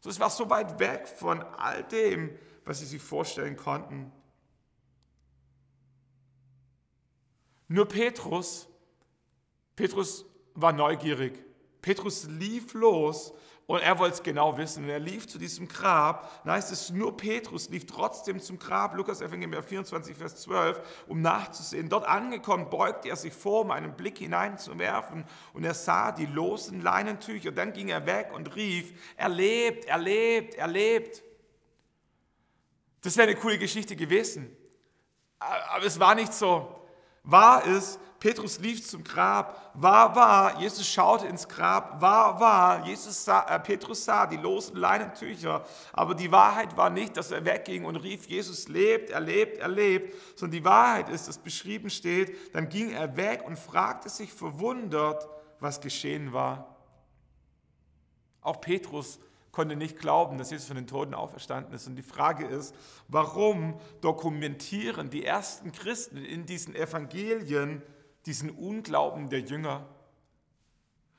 So, 0.00 0.10
es 0.10 0.20
war 0.20 0.30
so 0.30 0.50
weit 0.50 0.78
weg 0.78 1.08
von 1.08 1.42
all 1.42 1.82
dem, 1.84 2.30
was 2.64 2.80
sie 2.80 2.86
sich 2.86 3.02
vorstellen 3.02 3.56
konnten. 3.56 4.12
Nur 7.68 7.88
Petrus, 7.88 8.68
Petrus 9.74 10.24
war 10.54 10.72
neugierig. 10.72 11.42
Petrus 11.82 12.24
lief 12.24 12.74
los 12.74 13.32
und 13.66 13.80
er 13.80 13.98
wollte 13.98 14.14
es 14.14 14.22
genau 14.22 14.56
wissen. 14.56 14.84
Und 14.84 14.90
er 14.90 15.00
lief 15.00 15.26
zu 15.26 15.38
diesem 15.38 15.66
Grab. 15.66 16.44
Da 16.44 16.52
heißt 16.52 16.70
es, 16.70 16.90
nur 16.90 17.16
Petrus 17.16 17.68
lief 17.68 17.84
trotzdem 17.84 18.38
zum 18.38 18.60
Grab. 18.60 18.94
Lukas 18.94 19.20
Evangelium 19.20 19.60
24, 19.60 20.16
Vers 20.16 20.36
12, 20.42 20.80
um 21.08 21.20
nachzusehen. 21.20 21.88
Dort 21.88 22.06
angekommen, 22.06 22.70
beugte 22.70 23.08
er 23.08 23.16
sich 23.16 23.32
vor, 23.32 23.62
um 23.62 23.72
einen 23.72 23.96
Blick 23.96 24.18
hineinzuwerfen. 24.18 25.24
Und 25.52 25.64
er 25.64 25.74
sah 25.74 26.12
die 26.12 26.26
losen 26.26 26.80
Leinentücher. 26.80 27.50
Dann 27.50 27.72
ging 27.72 27.88
er 27.88 28.06
weg 28.06 28.30
und 28.32 28.54
rief, 28.54 28.92
er 29.16 29.28
lebt, 29.28 29.86
er 29.86 29.98
lebt, 29.98 30.54
er 30.54 30.68
lebt. 30.68 31.24
Das 33.02 33.16
wäre 33.16 33.28
eine 33.28 33.38
coole 33.38 33.58
Geschichte 33.58 33.96
gewesen. 33.96 34.56
Aber 35.40 35.84
es 35.84 35.98
war 35.98 36.14
nicht 36.14 36.32
so. 36.32 36.72
War 37.24 37.66
es, 37.66 37.98
Petrus 38.18 38.58
lief 38.58 38.86
zum 38.86 39.04
Grab, 39.04 39.70
war 39.74 40.16
wahr, 40.16 40.60
Jesus 40.60 40.86
schaute 40.86 41.26
ins 41.26 41.46
Grab, 41.46 42.00
war 42.00 42.40
wahr, 42.40 42.86
Jesus 42.86 43.24
sah, 43.24 43.46
äh, 43.46 43.60
Petrus 43.60 44.04
sah 44.04 44.26
die 44.26 44.36
losen 44.36 44.76
Leinentücher, 44.76 45.64
aber 45.92 46.14
die 46.14 46.32
Wahrheit 46.32 46.76
war 46.76 46.90
nicht, 46.90 47.16
dass 47.16 47.30
er 47.30 47.44
wegging 47.44 47.84
und 47.84 47.96
rief, 47.96 48.26
Jesus 48.26 48.68
lebt, 48.68 49.10
er 49.10 49.20
lebt, 49.20 49.58
er 49.58 49.68
lebt, 49.68 50.14
sondern 50.38 50.58
die 50.58 50.64
Wahrheit 50.64 51.08
ist, 51.08 51.28
dass 51.28 51.38
beschrieben 51.38 51.90
steht, 51.90 52.54
dann 52.54 52.68
ging 52.68 52.90
er 52.90 53.16
weg 53.16 53.42
und 53.46 53.58
fragte 53.58 54.08
sich 54.08 54.32
verwundert, 54.32 55.28
was 55.60 55.80
geschehen 55.80 56.32
war. 56.32 56.76
Auch 58.40 58.60
Petrus 58.60 59.18
konnte 59.56 59.74
nicht 59.74 59.98
glauben, 59.98 60.38
dass 60.38 60.50
Jesus 60.50 60.66
von 60.66 60.76
den 60.76 60.86
Toten 60.86 61.14
auferstanden 61.14 61.72
ist. 61.74 61.86
Und 61.86 61.96
die 61.96 62.02
Frage 62.02 62.46
ist, 62.46 62.74
warum 63.08 63.80
dokumentieren 64.02 65.08
die 65.08 65.24
ersten 65.24 65.72
Christen 65.72 66.18
in 66.18 66.44
diesen 66.44 66.74
Evangelien 66.74 67.82
diesen 68.26 68.50
Unglauben 68.50 69.30
der 69.30 69.40
Jünger? 69.40 69.86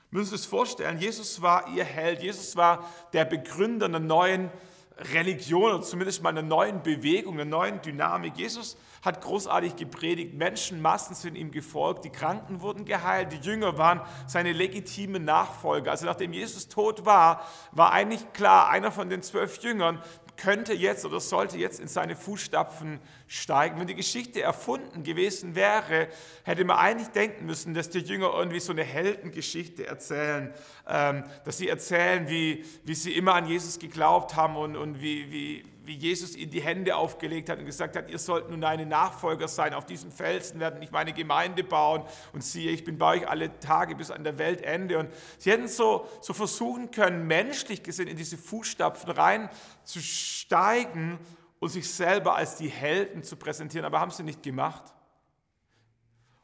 Müssen 0.10 0.32
Sie 0.32 0.38
sich 0.38 0.48
vorstellen, 0.48 1.00
Jesus 1.00 1.42
war 1.42 1.68
ihr 1.76 1.84
Held, 1.84 2.22
Jesus 2.22 2.56
war 2.56 2.90
der 3.14 3.26
Begründer 3.26 3.88
einer 3.88 4.00
neuen 4.00 4.50
Religion 5.14 5.74
oder 5.74 5.84
zumindest 5.84 6.24
mal 6.24 6.30
einer 6.30 6.42
neuen 6.42 6.82
Bewegung, 6.82 7.36
einer 7.36 7.46
neuen 7.46 7.82
Dynamik. 7.82 8.38
Jesus 8.38 8.78
hat 9.04 9.22
großartig 9.22 9.76
gepredigt, 9.76 10.34
Menschenmassen 10.34 11.16
sind 11.16 11.36
ihm 11.36 11.52
gefolgt, 11.52 12.06
die 12.06 12.10
Kranken 12.10 12.62
wurden 12.62 12.86
geheilt, 12.86 13.32
die 13.32 13.48
Jünger 13.48 13.78
waren 13.78 14.02
seine 14.26 14.54
legitimen 14.54 15.24
Nachfolger. 15.24 15.92
Also 15.92 16.06
nachdem 16.06 16.34
Jesus 16.34 16.68
tot 16.68 17.06
war, 17.06 17.46
war 17.72 17.92
eigentlich 17.92 18.34
klar, 18.34 18.70
einer 18.70 18.92
von 18.92 19.10
den 19.10 19.22
zwölf 19.22 19.62
Jüngern 19.62 20.02
könnte 20.38 20.74
jetzt 20.74 21.06
oder 21.06 21.20
sollte 21.20 21.58
jetzt 21.58 21.80
in 21.80 21.88
seine 21.88 22.16
Fußstapfen 22.16 23.00
steigen. 23.28 23.80
Wenn 23.80 23.88
die 23.88 23.96
Geschichte 23.96 24.42
erfunden 24.42 25.04
gewesen 25.04 25.56
wäre, 25.56 26.08
hätte 26.44 26.64
man 26.64 26.78
eigentlich 26.78 27.10
denken 27.10 27.46
müssen, 27.46 27.74
dass 27.74 27.90
die 27.90 28.00
Jünger 28.00 28.32
irgendwie 28.34 28.60
so 28.60 28.72
eine 28.72 28.84
Heldengeschichte 28.84 29.86
erzählen, 29.88 30.54
ähm, 30.88 31.24
dass 31.44 31.58
sie 31.58 31.68
erzählen, 31.68 32.30
wie, 32.30 32.64
wie 32.86 32.96
sie 32.96 33.14
immer 33.14 33.34
an 33.34 33.48
Jesus 33.48 33.80
geglaubt 33.80 34.36
haben 34.36 34.56
und, 34.56 34.76
und 34.76 35.02
wie, 35.02 35.32
wie, 35.32 35.64
wie 35.88 35.96
Jesus 35.96 36.36
ihnen 36.36 36.52
die 36.52 36.62
Hände 36.62 36.98
aufgelegt 36.98 37.50
hat 37.50 37.60
und 37.60 37.66
gesagt 37.66 37.96
hat, 37.96 38.12
ihr 38.12 38.20
sollt 38.20 38.50
nun 38.50 38.60
meine 38.60 38.86
Nachfolger 38.86 39.48
sein, 39.48 39.74
auf 39.74 39.86
diesen 39.86 40.12
Felsen 40.12 40.60
werden 40.60 40.82
ich 40.82 40.92
meine 40.92 41.14
Gemeinde 41.14 41.64
bauen 41.64 42.04
und 42.34 42.44
siehe, 42.44 42.72
ich 42.72 42.84
bin 42.84 42.98
bei 42.98 43.18
euch 43.18 43.30
alle 43.30 43.58
Tage 43.60 43.96
bis 43.96 44.12
an 44.12 44.24
der 44.24 44.38
Weltende. 44.38 45.00
Und 45.00 45.10
sie 45.38 45.52
hätten 45.52 45.70
so, 45.70 46.08
so 46.22 46.34
versuchen 46.34 46.92
können, 46.92 47.26
menschlich 47.26 47.84
gesehen 47.84 48.08
in 48.08 48.18
diese 48.18 48.38
Fußstapfen 48.38 49.12
reinzusteigen 49.12 51.18
und 51.60 51.70
sich 51.70 51.90
selber 51.90 52.36
als 52.36 52.58
die 52.58 52.70
Helden 52.70 53.24
zu 53.24 53.38
präsentieren, 53.38 53.86
aber 53.86 54.00
haben 54.00 54.12
sie 54.12 54.24
nicht 54.24 54.44
gemacht. 54.44 54.94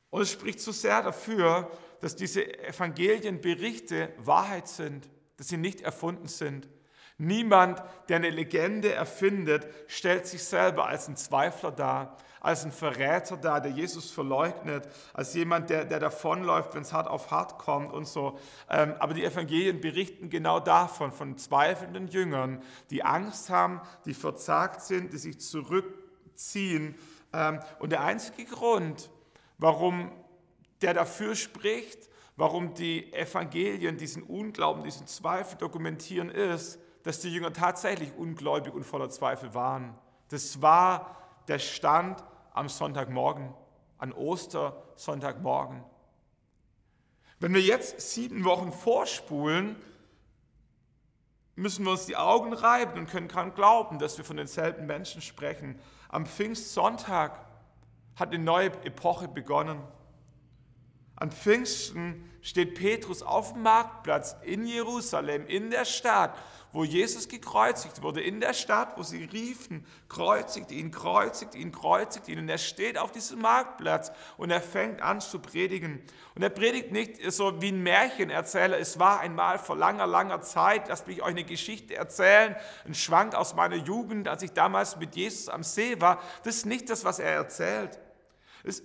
Und 0.09 0.21
es 0.21 0.31
spricht 0.31 0.61
so 0.61 0.71
sehr 0.71 1.01
dafür, 1.01 1.69
dass 1.99 2.15
diese 2.15 2.59
Evangelienberichte 2.65 4.13
Wahrheit 4.19 4.67
sind, 4.67 5.09
dass 5.37 5.47
sie 5.47 5.57
nicht 5.57 5.81
erfunden 5.81 6.27
sind. 6.27 6.69
Niemand, 7.17 7.81
der 8.09 8.17
eine 8.17 8.29
Legende 8.29 8.91
erfindet, 8.93 9.67
stellt 9.87 10.27
sich 10.27 10.43
selber 10.43 10.87
als 10.87 11.07
ein 11.07 11.15
Zweifler 11.15 11.71
dar, 11.71 12.17
als 12.43 12.65
ein 12.65 12.71
Verräter 12.71 13.37
dar, 13.37 13.61
der 13.61 13.71
Jesus 13.71 14.11
verleugnet, 14.11 14.87
als 15.13 15.33
jemand, 15.33 15.69
der, 15.69 15.85
der 15.85 15.99
davonläuft, 15.99 16.75
wenn 16.75 16.81
es 16.81 16.91
hart 16.91 17.07
auf 17.07 17.31
hart 17.31 17.57
kommt 17.57 17.93
und 17.93 18.05
so. 18.05 18.37
Ähm, 18.69 18.95
aber 18.99 19.13
die 19.13 19.23
Evangelien 19.23 19.79
berichten 19.79 20.29
genau 20.29 20.59
davon, 20.59 21.13
von 21.13 21.37
zweifelnden 21.37 22.09
Jüngern, 22.09 22.61
die 22.89 23.03
Angst 23.03 23.49
haben, 23.49 23.79
die 24.05 24.13
verzagt 24.13 24.81
sind, 24.81 25.13
die 25.13 25.17
sich 25.17 25.39
zurückziehen. 25.39 26.95
Ähm, 27.31 27.61
und 27.79 27.93
der 27.93 28.01
einzige 28.01 28.43
Grund, 28.43 29.09
warum 29.57 30.11
der 30.81 30.93
dafür 30.93 31.35
spricht, 31.35 32.09
warum 32.35 32.73
die 32.73 33.13
Evangelien 33.13 33.97
diesen 33.97 34.23
Unglauben, 34.23 34.83
diesen 34.83 35.07
Zweifel 35.07 35.57
dokumentieren, 35.57 36.29
ist, 36.29 36.77
dass 37.03 37.19
die 37.19 37.29
Jünger 37.29 37.53
tatsächlich 37.53 38.15
ungläubig 38.17 38.73
und 38.73 38.83
voller 38.83 39.09
Zweifel 39.09 39.53
waren. 39.53 39.95
Das 40.29 40.61
war 40.61 41.17
der 41.47 41.59
Stand 41.59 42.23
am 42.53 42.69
Sonntagmorgen, 42.69 43.53
an 43.97 44.13
Ostersonntagmorgen. 44.13 45.83
Wenn 47.39 47.53
wir 47.53 47.61
jetzt 47.61 47.99
sieben 48.13 48.45
Wochen 48.45 48.71
vorspulen, 48.71 49.75
müssen 51.55 51.85
wir 51.85 51.91
uns 51.91 52.05
die 52.05 52.15
Augen 52.15 52.53
reiben 52.53 52.97
und 52.97 53.09
können 53.09 53.27
kaum 53.27 53.53
glauben, 53.53 53.99
dass 53.99 54.17
wir 54.17 54.25
von 54.25 54.37
denselben 54.37 54.85
Menschen 54.85 55.21
sprechen. 55.21 55.79
Am 56.09 56.25
Pfingstsonntag 56.25 57.45
hat 58.15 58.29
eine 58.29 58.43
neue 58.43 58.67
Epoche 58.85 59.27
begonnen. 59.27 59.81
An 61.15 61.31
Pfingsten 61.31 62.29
steht 62.41 62.75
Petrus 62.75 63.21
auf 63.21 63.53
dem 63.53 63.63
Marktplatz 63.63 64.35
in 64.43 64.65
Jerusalem, 64.65 65.45
in 65.47 65.69
der 65.69 65.85
Stadt, 65.85 66.35
wo 66.73 66.83
Jesus 66.83 67.29
gekreuzigt 67.29 68.01
wurde, 68.01 68.21
in 68.21 68.41
der 68.41 68.53
Stadt, 68.53 68.97
wo 68.97 69.03
sie 69.03 69.23
riefen, 69.23 69.85
kreuzigt 70.09 70.71
ihn, 70.71 70.91
kreuzigt 70.91 71.53
ihn, 71.55 71.71
kreuzigt 71.71 72.27
ihn. 72.27 72.39
Und 72.39 72.49
er 72.49 72.57
steht 72.57 72.97
auf 72.97 73.11
diesem 73.11 73.41
Marktplatz 73.41 74.11
und 74.37 74.49
er 74.49 74.59
fängt 74.59 75.01
an 75.01 75.21
zu 75.21 75.39
predigen. 75.39 76.01
Und 76.35 76.41
er 76.41 76.49
predigt 76.49 76.91
nicht 76.91 77.31
so 77.31 77.61
wie 77.61 77.69
ein 77.69 77.83
Märchenerzähler, 77.83 78.79
es 78.79 78.99
war 78.99 79.19
einmal 79.19 79.59
vor 79.59 79.77
langer, 79.77 80.07
langer 80.07 80.41
Zeit, 80.41 80.87
lasst 80.89 81.07
mich 81.07 81.21
euch 81.21 81.29
eine 81.29 81.43
Geschichte 81.43 81.95
erzählen, 81.95 82.55
ein 82.85 82.95
Schwank 82.95 83.35
aus 83.35 83.53
meiner 83.53 83.75
Jugend, 83.75 84.27
als 84.27 84.41
ich 84.41 84.51
damals 84.51 84.97
mit 84.97 85.15
Jesus 85.15 85.49
am 85.49 85.61
See 85.61 86.01
war. 86.01 86.21
Das 86.43 86.55
ist 86.55 86.65
nicht 86.65 86.89
das, 86.89 87.05
was 87.05 87.19
er 87.19 87.31
erzählt. 87.31 87.99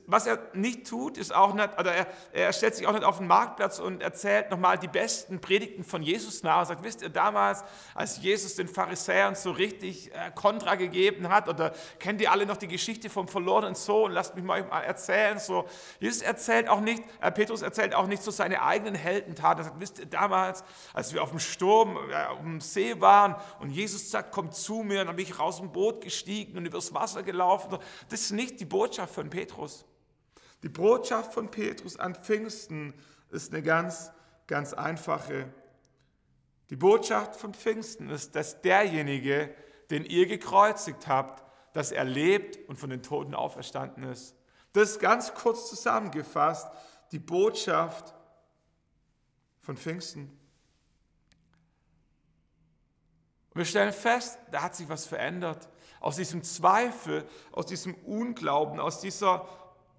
Was 0.07 0.27
er 0.27 0.41
nicht 0.55 0.89
tut, 0.89 1.17
ist 1.17 1.33
auch 1.33 1.55
nicht, 1.55 1.79
oder 1.79 1.95
er, 1.95 2.07
er 2.33 2.53
stellt 2.53 2.75
sich 2.75 2.89
auch 2.89 2.93
nicht 2.93 3.05
auf 3.05 3.19
den 3.19 3.29
Marktplatz 3.29 3.79
und 3.79 4.03
erzählt 4.03 4.51
nochmal 4.51 4.77
die 4.77 4.89
besten 4.89 5.41
Predigten 5.41 5.85
von 5.85 6.03
Jesus 6.03 6.43
nach 6.43 6.61
und 6.61 6.67
sagt, 6.67 6.83
wisst 6.83 7.03
ihr, 7.03 7.11
damals, 7.11 7.63
als 7.95 8.21
Jesus 8.21 8.57
den 8.57 8.67
Pharisäern 8.67 9.37
so 9.37 9.53
richtig 9.53 10.13
äh, 10.13 10.33
Kontra 10.35 10.75
gegeben 10.75 11.29
hat, 11.29 11.49
oder 11.49 11.73
kennt 12.01 12.21
ihr 12.21 12.33
alle 12.33 12.45
noch 12.45 12.57
die 12.57 12.67
Geschichte 12.67 13.09
vom 13.09 13.29
verlorenen 13.29 13.77
Sohn, 13.77 14.11
lasst 14.11 14.35
mich 14.35 14.43
mal 14.43 14.63
erzählen, 14.85 15.39
so. 15.39 15.69
Jesus 16.01 16.23
erzählt 16.23 16.69
auch 16.69 16.81
nicht, 16.81 17.05
äh, 17.21 17.31
Petrus 17.31 17.63
erzählt 17.63 17.95
auch 17.95 18.09
nicht 18.09 18.25
so 18.25 18.33
seine 18.33 18.63
eigenen 18.63 18.97
Heldentaten. 18.97 19.61
Er 19.61 19.65
sagt, 19.65 19.79
wisst 19.79 20.01
ihr, 20.01 20.07
damals, 20.07 20.65
als 20.93 21.15
wir 21.15 21.23
auf 21.23 21.31
dem 21.31 21.39
Sturm, 21.39 21.97
äh, 22.11 22.25
auf 22.25 22.41
dem 22.41 22.61
See 22.61 23.01
waren 23.01 23.37
und 23.61 23.71
Jesus 23.71 24.11
sagt, 24.11 24.33
komm 24.33 24.51
zu 24.51 24.83
mir, 24.83 25.05
dann 25.05 25.15
bin 25.15 25.25
ich 25.25 25.39
raus 25.39 25.59
dem 25.59 25.71
Boot 25.71 26.01
gestiegen 26.01 26.59
und 26.59 26.67
übers 26.67 26.93
Wasser 26.95 27.23
gelaufen. 27.23 27.79
Das 28.09 28.23
ist 28.23 28.33
nicht 28.33 28.59
die 28.59 28.65
Botschaft 28.65 29.15
von 29.15 29.31
Petrus. 29.31 29.68
Die 30.63 30.69
Botschaft 30.69 31.33
von 31.33 31.51
Petrus 31.51 31.99
an 31.99 32.15
Pfingsten 32.15 32.95
ist 33.31 33.53
eine 33.53 33.63
ganz, 33.63 34.11
ganz 34.47 34.73
einfache. 34.73 35.53
Die 36.71 36.77
Botschaft 36.77 37.37
von 37.37 37.55
Pfingsten 37.55 38.11
ist, 38.11 38.35
dass 38.35 38.61
derjenige, 38.61 39.55
den 39.91 40.05
ihr 40.05 40.27
gekreuzigt 40.27 41.07
habt, 41.07 41.45
dass 41.75 41.93
er 41.93 42.05
lebt 42.05 42.69
und 42.69 42.77
von 42.77 42.91
den 42.91 43.03
Toten 43.03 43.35
auferstanden 43.35 44.05
ist. 44.05 44.35
Das 44.73 44.91
ist 44.91 45.01
ganz 45.01 45.33
kurz 45.35 45.69
zusammengefasst 45.69 46.69
die 47.13 47.19
Botschaft 47.19 48.15
von 49.61 49.77
Pfingsten. 49.77 50.39
Und 53.51 53.57
wir 53.57 53.65
stellen 53.65 53.93
fest, 53.93 54.39
da 54.51 54.63
hat 54.63 54.77
sich 54.77 54.89
was 54.89 55.07
verändert. 55.07 55.69
Aus 56.01 56.17
diesem 56.17 56.43
Zweifel, 56.43 57.27
aus 57.51 57.67
diesem 57.67 57.95
Unglauben, 57.95 58.79
aus 58.79 59.01
dieser 59.01 59.49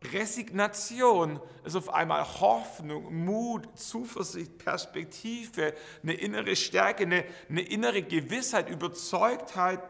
Resignation 0.02 1.42
ist 1.66 1.76
auf 1.76 1.94
einmal 1.94 2.24
Hoffnung, 2.40 3.26
Mut, 3.26 3.68
Zuversicht, 3.78 4.58
Perspektive, 4.58 5.74
eine 6.02 6.14
innere 6.14 6.56
Stärke, 6.56 7.04
eine, 7.04 7.26
eine 7.50 7.62
innere 7.62 8.02
Gewissheit, 8.02 8.70
Überzeugtheit 8.70 9.82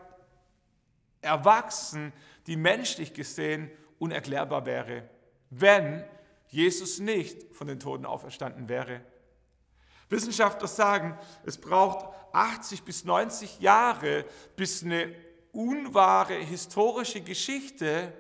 erwachsen, 1.21 2.11
die 2.47 2.55
menschlich 2.55 3.13
gesehen 3.13 3.69
unerklärbar 3.99 4.65
wäre, 4.65 5.07
wenn 5.51 6.03
Jesus 6.47 6.99
nicht 6.99 7.53
von 7.53 7.67
den 7.67 7.79
Toten 7.79 8.05
auferstanden 8.05 8.67
wäre. 8.67 9.01
Wissenschaftler 10.09 10.67
sagen, 10.67 11.17
es 11.45 11.59
braucht 11.59 12.07
80 12.33 12.83
bis 12.83 13.05
90 13.05 13.59
Jahre, 13.59 14.25
bis 14.55 14.83
eine 14.83 15.13
unwahre 15.51 16.33
historische 16.35 17.21
Geschichte 17.21 18.11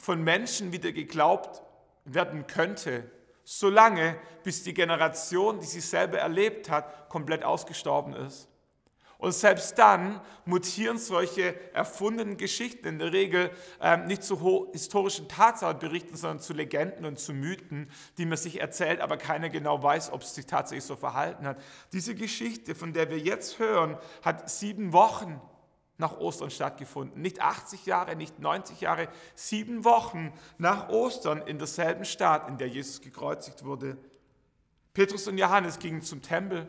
von 0.00 0.24
Menschen 0.24 0.72
wieder 0.72 0.92
geglaubt 0.92 1.62
werden 2.04 2.46
könnte, 2.46 3.10
solange 3.44 4.16
bis 4.42 4.62
die 4.62 4.74
Generation, 4.74 5.60
die 5.60 5.66
sie 5.66 5.80
selber 5.80 6.18
erlebt 6.18 6.70
hat, 6.70 7.08
komplett 7.08 7.44
ausgestorben 7.44 8.14
ist. 8.14 8.48
Und 9.18 9.32
selbst 9.32 9.78
dann 9.78 10.22
mutieren 10.46 10.96
solche 10.96 11.54
erfundenen 11.74 12.38
Geschichten 12.38 12.88
in 12.88 12.98
der 12.98 13.12
Regel 13.12 13.50
ähm, 13.82 14.06
nicht 14.06 14.22
zu 14.22 14.70
historischen 14.72 15.28
Tatsachen 15.28 15.78
berichten, 15.78 16.16
sondern 16.16 16.40
zu 16.40 16.54
Legenden 16.54 17.04
und 17.04 17.18
zu 17.18 17.34
Mythen, 17.34 17.90
die 18.16 18.24
man 18.24 18.38
sich 18.38 18.62
erzählt, 18.62 19.02
aber 19.02 19.18
keiner 19.18 19.50
genau 19.50 19.82
weiß, 19.82 20.10
ob 20.12 20.22
es 20.22 20.34
sich 20.34 20.46
tatsächlich 20.46 20.84
so 20.84 20.96
verhalten 20.96 21.46
hat. 21.46 21.60
Diese 21.92 22.14
Geschichte, 22.14 22.74
von 22.74 22.94
der 22.94 23.10
wir 23.10 23.18
jetzt 23.18 23.58
hören, 23.58 23.98
hat 24.22 24.48
sieben 24.48 24.94
Wochen 24.94 25.38
nach 26.00 26.18
Ostern 26.18 26.50
stattgefunden. 26.50 27.22
Nicht 27.22 27.40
80 27.40 27.86
Jahre, 27.86 28.16
nicht 28.16 28.40
90 28.40 28.80
Jahre, 28.80 29.08
sieben 29.34 29.84
Wochen 29.84 30.32
nach 30.58 30.88
Ostern 30.88 31.42
in 31.42 31.58
derselben 31.58 32.04
Stadt, 32.04 32.48
in 32.48 32.58
der 32.58 32.68
Jesus 32.68 33.00
gekreuzigt 33.00 33.64
wurde. 33.64 33.96
Petrus 34.94 35.28
und 35.28 35.38
Johannes 35.38 35.78
gingen 35.78 36.02
zum 36.02 36.22
Tempel 36.22 36.66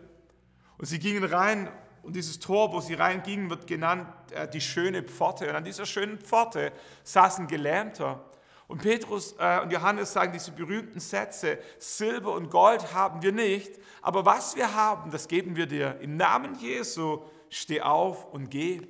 und 0.77 0.85
sie 0.85 0.99
gingen 0.99 1.23
rein 1.23 1.71
und 2.03 2.15
dieses 2.15 2.39
Tor, 2.39 2.73
wo 2.73 2.81
sie 2.81 2.95
reingingen, 2.95 3.49
wird 3.49 3.67
genannt 3.67 4.07
äh, 4.31 4.47
die 4.47 4.61
schöne 4.61 5.03
Pforte. 5.03 5.49
Und 5.49 5.55
an 5.55 5.63
dieser 5.63 5.85
schönen 5.85 6.19
Pforte 6.19 6.71
saß 7.03 7.39
ein 7.39 7.47
Gelähmter. 7.47 8.25
Und 8.67 8.81
Petrus 8.81 9.35
äh, 9.37 9.59
und 9.61 9.71
Johannes 9.71 10.13
sagen 10.13 10.33
diese 10.33 10.51
berühmten 10.51 10.99
Sätze, 10.99 11.59
Silber 11.77 12.33
und 12.33 12.49
Gold 12.49 12.93
haben 12.93 13.21
wir 13.21 13.31
nicht, 13.31 13.79
aber 14.01 14.25
was 14.25 14.55
wir 14.55 14.73
haben, 14.73 15.11
das 15.11 15.27
geben 15.27 15.55
wir 15.55 15.67
dir. 15.67 15.99
Im 16.01 16.17
Namen 16.17 16.55
Jesu 16.55 17.21
steh 17.49 17.81
auf 17.81 18.25
und 18.33 18.49
geh. 18.49 18.81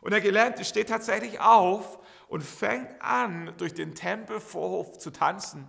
Und 0.00 0.12
der 0.12 0.20
Gelähmte 0.20 0.64
steht 0.64 0.88
tatsächlich 0.88 1.40
auf 1.40 1.98
und 2.28 2.42
fängt 2.42 3.00
an, 3.02 3.52
durch 3.58 3.74
den 3.74 3.94
Tempelvorhof 3.94 4.98
zu 4.98 5.10
tanzen. 5.10 5.68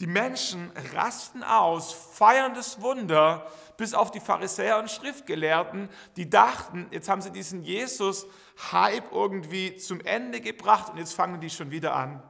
Die 0.00 0.06
Menschen 0.06 0.70
rasten 0.94 1.42
aus, 1.42 1.92
feiern 1.92 2.54
das 2.54 2.80
Wunder, 2.80 3.50
bis 3.76 3.94
auf 3.94 4.12
die 4.12 4.20
Pharisäer 4.20 4.78
und 4.78 4.90
Schriftgelehrten, 4.90 5.88
die 6.16 6.30
dachten, 6.30 6.86
jetzt 6.92 7.08
haben 7.08 7.22
sie 7.22 7.32
diesen 7.32 7.62
Jesus-Hype 7.62 9.10
irgendwie 9.10 9.76
zum 9.76 10.00
Ende 10.00 10.40
gebracht 10.40 10.92
und 10.92 10.98
jetzt 10.98 11.14
fangen 11.14 11.40
die 11.40 11.50
schon 11.50 11.72
wieder 11.72 11.96
an. 11.96 12.22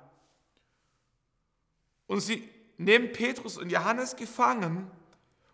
Und 2.07 2.21
sie 2.21 2.49
nehmen 2.79 3.13
Petrus 3.13 3.59
und 3.59 3.71
Johannes 3.71 4.17
gefangen 4.17 4.91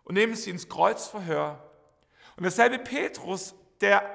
und 0.05 0.14
nehmen 0.14 0.37
sie 0.37 0.51
ins 0.51 0.68
Kreuzverhör. 0.68 1.59
Und 2.37 2.44
derselbe 2.44 2.79
Petrus, 2.79 3.55
der 3.81 4.13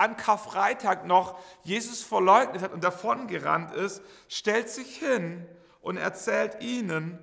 an 0.00 0.16
Karfreitag 0.16 1.04
noch 1.04 1.38
Jesus 1.62 2.02
verleugnet 2.02 2.62
hat 2.62 2.72
und 2.72 2.82
davongerannt 2.82 3.72
ist, 3.72 4.02
stellt 4.28 4.70
sich 4.70 4.96
hin 4.96 5.46
und 5.82 5.98
erzählt 5.98 6.62
ihnen, 6.62 7.18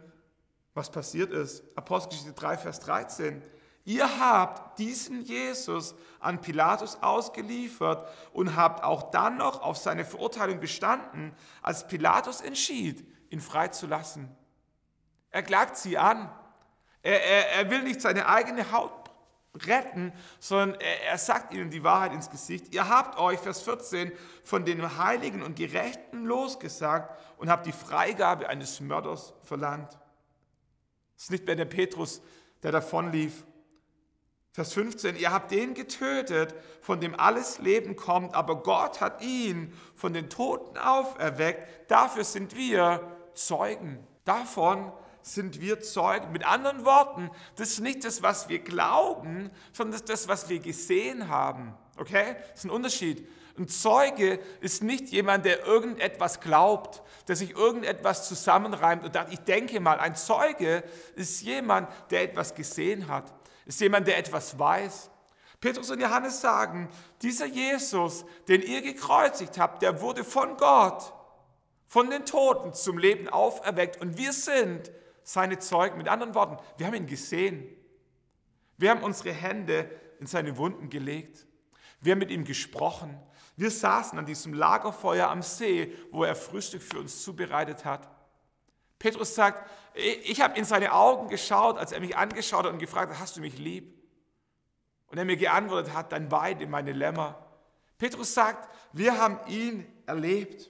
was 0.75 0.91
passiert 0.91 1.31
ist. 1.31 1.63
Apostelgeschichte 1.75 2.33
3, 2.33 2.57
Vers 2.57 2.79
13. 2.81 3.41
Ihr 3.83 4.19
habt 4.19 4.77
diesen 4.77 5.23
Jesus 5.23 5.95
an 6.19 6.39
Pilatus 6.39 7.01
ausgeliefert 7.01 8.07
und 8.31 8.55
habt 8.55 8.83
auch 8.83 9.09
dann 9.09 9.37
noch 9.37 9.63
auf 9.63 9.77
seine 9.77 10.05
Verurteilung 10.05 10.59
bestanden, 10.59 11.33
als 11.63 11.87
Pilatus 11.87 12.41
entschied, 12.41 13.07
ihn 13.31 13.41
freizulassen. 13.41 14.29
Er 15.31 15.41
klagt 15.41 15.77
sie 15.77 15.97
an. 15.97 16.29
Er, 17.01 17.23
er, 17.23 17.51
er 17.53 17.71
will 17.71 17.81
nicht 17.81 18.01
seine 18.01 18.27
eigene 18.27 18.71
Haut 18.71 19.06
retten, 19.65 20.13
sondern 20.39 20.79
er, 20.79 21.03
er 21.09 21.17
sagt 21.17 21.53
ihnen 21.53 21.69
die 21.69 21.83
Wahrheit 21.83 22.13
ins 22.13 22.29
Gesicht. 22.29 22.73
Ihr 22.73 22.87
habt 22.87 23.17
euch, 23.17 23.39
Vers 23.39 23.61
14, 23.61 24.11
von 24.43 24.65
den 24.65 24.97
Heiligen 24.97 25.41
und 25.41 25.55
Gerechten 25.55 26.25
losgesagt 26.25 27.17
und 27.37 27.49
habt 27.49 27.65
die 27.65 27.71
Freigabe 27.71 28.49
eines 28.49 28.79
Mörders 28.79 29.33
verlangt. 29.43 29.97
Es 31.15 31.23
ist 31.23 31.31
nicht 31.31 31.45
mehr 31.45 31.55
der 31.55 31.65
Petrus, 31.65 32.21
der 32.63 32.71
davonlief. 32.71 33.45
Vers 34.51 34.73
15, 34.73 35.17
ihr 35.17 35.31
habt 35.31 35.51
den 35.51 35.75
getötet, 35.75 36.55
von 36.81 36.99
dem 36.99 37.19
alles 37.19 37.59
Leben 37.59 37.95
kommt, 37.95 38.33
aber 38.33 38.63
Gott 38.63 39.01
hat 39.01 39.21
ihn 39.21 39.71
von 39.95 40.13
den 40.13 40.29
Toten 40.29 40.77
auferweckt. 40.77 41.91
Dafür 41.91 42.23
sind 42.23 42.55
wir 42.55 43.01
Zeugen. 43.35 43.99
Davon 44.25 44.91
sind 45.27 45.61
wir 45.61 45.81
Zeugen. 45.81 46.31
Mit 46.31 46.45
anderen 46.45 46.85
Worten, 46.85 47.29
das 47.55 47.69
ist 47.69 47.79
nicht 47.79 48.03
das, 48.03 48.23
was 48.23 48.49
wir 48.49 48.59
glauben, 48.59 49.51
sondern 49.73 49.91
das 49.93 50.01
ist 50.01 50.09
das, 50.09 50.27
was 50.27 50.49
wir 50.49 50.59
gesehen 50.59 51.27
haben. 51.27 51.73
Okay? 51.97 52.35
Das 52.51 52.59
ist 52.59 52.65
ein 52.65 52.71
Unterschied. 52.71 53.27
Ein 53.57 53.67
Zeuge 53.67 54.39
ist 54.61 54.83
nicht 54.83 55.09
jemand, 55.09 55.45
der 55.45 55.65
irgendetwas 55.65 56.39
glaubt, 56.39 57.01
der 57.27 57.35
sich 57.35 57.51
irgendetwas 57.51 58.27
zusammenreimt 58.27 59.03
und 59.03 59.13
sagt, 59.13 59.33
ich 59.33 59.39
denke 59.39 59.79
mal. 59.79 59.99
Ein 59.99 60.15
Zeuge 60.15 60.83
ist 61.15 61.41
jemand, 61.41 61.89
der 62.11 62.21
etwas 62.21 62.53
gesehen 62.53 63.07
hat, 63.07 63.33
ist 63.65 63.81
jemand, 63.81 64.07
der 64.07 64.19
etwas 64.19 64.59
weiß. 64.59 65.09
Petrus 65.59 65.89
und 65.89 65.99
Johannes 65.99 66.39
sagen, 66.39 66.87
dieser 67.23 67.47
Jesus, 67.47 68.25
den 68.47 68.61
ihr 68.61 68.83
gekreuzigt 68.83 69.57
habt, 69.57 69.81
der 69.81 70.01
wurde 70.01 70.23
von 70.23 70.55
Gott, 70.57 71.11
von 71.87 72.11
den 72.11 72.25
Toten 72.25 72.75
zum 72.75 72.99
Leben 72.99 73.27
auferweckt 73.27 73.99
und 73.99 74.19
wir 74.19 74.33
sind 74.33 74.91
seine 75.27 75.59
Zeugen. 75.59 75.97
Mit 75.97 76.07
anderen 76.07 76.33
Worten, 76.35 76.57
wir 76.77 76.87
haben 76.87 76.93
ihn 76.93 77.05
gesehen. 77.05 77.67
Wir 78.77 78.91
haben 78.91 79.03
unsere 79.03 79.33
Hände 79.33 79.89
in 80.21 80.25
seine 80.25 80.57
Wunden 80.57 80.89
gelegt. 80.89 81.45
Wir 81.99 82.13
haben 82.13 82.19
mit 82.19 82.31
ihm 82.31 82.45
gesprochen. 82.45 83.19
Wir 83.57 83.69
saßen 83.69 84.17
an 84.17 84.25
diesem 84.25 84.53
Lagerfeuer 84.53 85.27
am 85.29 85.41
See, 85.41 85.93
wo 86.11 86.23
er 86.23 86.33
Frühstück 86.33 86.81
für 86.81 86.99
uns 86.99 87.23
zubereitet 87.23 87.83
hat. 87.83 88.09
Petrus 88.99 89.35
sagt, 89.35 89.69
ich 89.95 90.39
habe 90.39 90.57
in 90.57 90.63
seine 90.63 90.93
Augen 90.93 91.27
geschaut, 91.27 91.77
als 91.77 91.91
er 91.91 91.99
mich 91.99 92.15
angeschaut 92.15 92.65
hat 92.65 92.71
und 92.71 92.79
gefragt 92.79 93.11
hat, 93.11 93.19
hast 93.19 93.35
du 93.35 93.41
mich 93.41 93.57
lieb? 93.57 93.93
Und 95.07 95.17
er 95.17 95.25
mir 95.25 95.37
geantwortet 95.37 95.93
hat, 95.93 96.13
dann 96.13 96.31
weide 96.31 96.67
meine 96.67 96.93
Lämmer. 96.93 97.45
Petrus 97.97 98.33
sagt, 98.33 98.69
wir 98.93 99.17
haben 99.17 99.39
ihn 99.47 99.85
erlebt. 100.05 100.69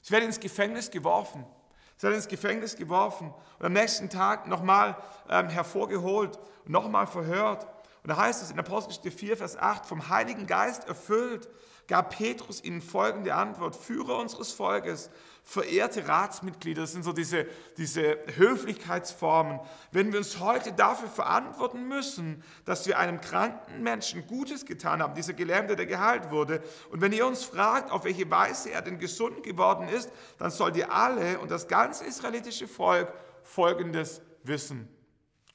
Sie 0.00 0.12
werden 0.12 0.24
ins 0.24 0.40
Gefängnis 0.40 0.90
geworfen. 0.90 1.46
Sie 1.96 2.02
werden 2.04 2.16
ins 2.16 2.28
Gefängnis 2.28 2.76
geworfen 2.76 3.32
und 3.58 3.66
am 3.66 3.72
nächsten 3.72 4.10
Tag 4.10 4.46
nochmal 4.46 4.96
ähm, 5.28 5.48
hervorgeholt 5.48 6.38
und 6.64 6.72
nochmal 6.72 7.06
verhört. 7.06 7.66
Und 8.02 8.10
da 8.10 8.16
heißt 8.16 8.42
es 8.42 8.50
in 8.50 8.58
Apostelgeschichte 8.58 9.10
4, 9.10 9.36
Vers 9.38 9.56
8, 9.56 9.86
vom 9.86 10.08
Heiligen 10.08 10.46
Geist 10.46 10.86
erfüllt, 10.86 11.48
gab 11.86 12.16
Petrus 12.16 12.62
ihnen 12.62 12.80
folgende 12.80 13.34
Antwort. 13.34 13.76
Führer 13.76 14.18
unseres 14.18 14.52
Volkes, 14.52 15.10
verehrte 15.42 16.08
Ratsmitglieder, 16.08 16.82
das 16.82 16.92
sind 16.92 17.04
so 17.04 17.12
diese, 17.12 17.46
diese 17.76 18.18
Höflichkeitsformen. 18.36 19.60
Wenn 19.92 20.10
wir 20.12 20.18
uns 20.18 20.40
heute 20.40 20.72
dafür 20.72 21.08
verantworten 21.08 21.86
müssen, 21.86 22.42
dass 22.64 22.86
wir 22.86 22.98
einem 22.98 23.20
kranken 23.20 23.82
Menschen 23.82 24.26
Gutes 24.26 24.64
getan 24.64 25.02
haben, 25.02 25.14
dieser 25.14 25.34
Gelähmte, 25.34 25.76
der 25.76 25.86
geheilt 25.86 26.30
wurde, 26.30 26.62
und 26.90 27.00
wenn 27.02 27.12
ihr 27.12 27.26
uns 27.26 27.44
fragt, 27.44 27.92
auf 27.92 28.04
welche 28.04 28.30
Weise 28.30 28.70
er 28.70 28.80
denn 28.80 28.98
gesund 28.98 29.42
geworden 29.42 29.88
ist, 29.88 30.10
dann 30.38 30.50
sollt 30.50 30.76
ihr 30.76 30.90
alle 30.90 31.38
und 31.40 31.50
das 31.50 31.68
ganze 31.68 32.04
israelitische 32.04 32.66
Volk 32.66 33.12
Folgendes 33.42 34.22
wissen. 34.42 34.88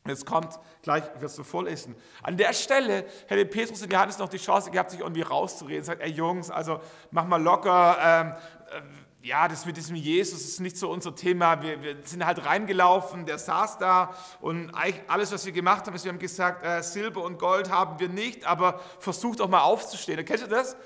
Jetzt 0.06 0.26
kommt, 0.26 0.60
gleich 0.82 1.04
wirst 1.20 1.38
du 1.38 1.44
vorlesen. 1.44 1.96
An 2.24 2.38
der 2.38 2.54
Stelle 2.54 3.06
hätte 3.28 3.46
Petrus 3.46 3.82
und 3.82 3.92
Johannes 3.92 4.18
noch 4.18 4.30
die 4.30 4.38
Chance 4.38 4.72
gehabt, 4.72 4.92
sich 4.92 5.00
irgendwie 5.00 5.22
rauszureden. 5.22 5.84
Sagt, 5.84 6.02
ey 6.02 6.10
Jungs, 6.10 6.50
also 6.50 6.80
mach 7.12 7.26
mal 7.26 7.42
locker. 7.42 7.98
Ähm, 8.02 8.34
äh, 8.72 8.82
ja, 9.22 9.50
das 9.50 9.66
mit 9.66 9.76
diesem 9.76 9.98
Jesus 9.98 10.42
ist 10.42 10.62
nicht 10.62 10.78
so 10.78 10.90
unser 10.90 11.14
Thema. 11.14 11.62
Wir, 11.62 11.84
wir, 11.84 11.98
sind 12.06 12.26
halt 12.26 12.46
reingelaufen, 12.46 13.26
der 13.26 13.38
saß 13.38 13.78
da 13.78 14.16
und 14.40 14.74
eigentlich 14.74 15.02
alles, 15.10 15.34
was 15.34 15.46
wir 15.46 15.52
gemacht 15.52 15.86
haben, 15.86 15.96
ist, 15.96 16.06
wir 16.06 16.12
haben 16.14 16.20
gesagt, 16.20 16.66
äh, 16.66 16.82
Silber 16.82 17.24
und 17.24 17.38
Gold 17.38 17.70
haben 17.70 18.00
wir 18.00 18.08
nicht, 18.08 18.46
aber 18.46 18.80
versucht 19.00 19.42
doch 19.42 19.50
mal 19.50 19.62
aufzustehen. 19.62 20.24
Kennt 20.24 20.42
ihr 20.42 20.48
das? 20.48 20.78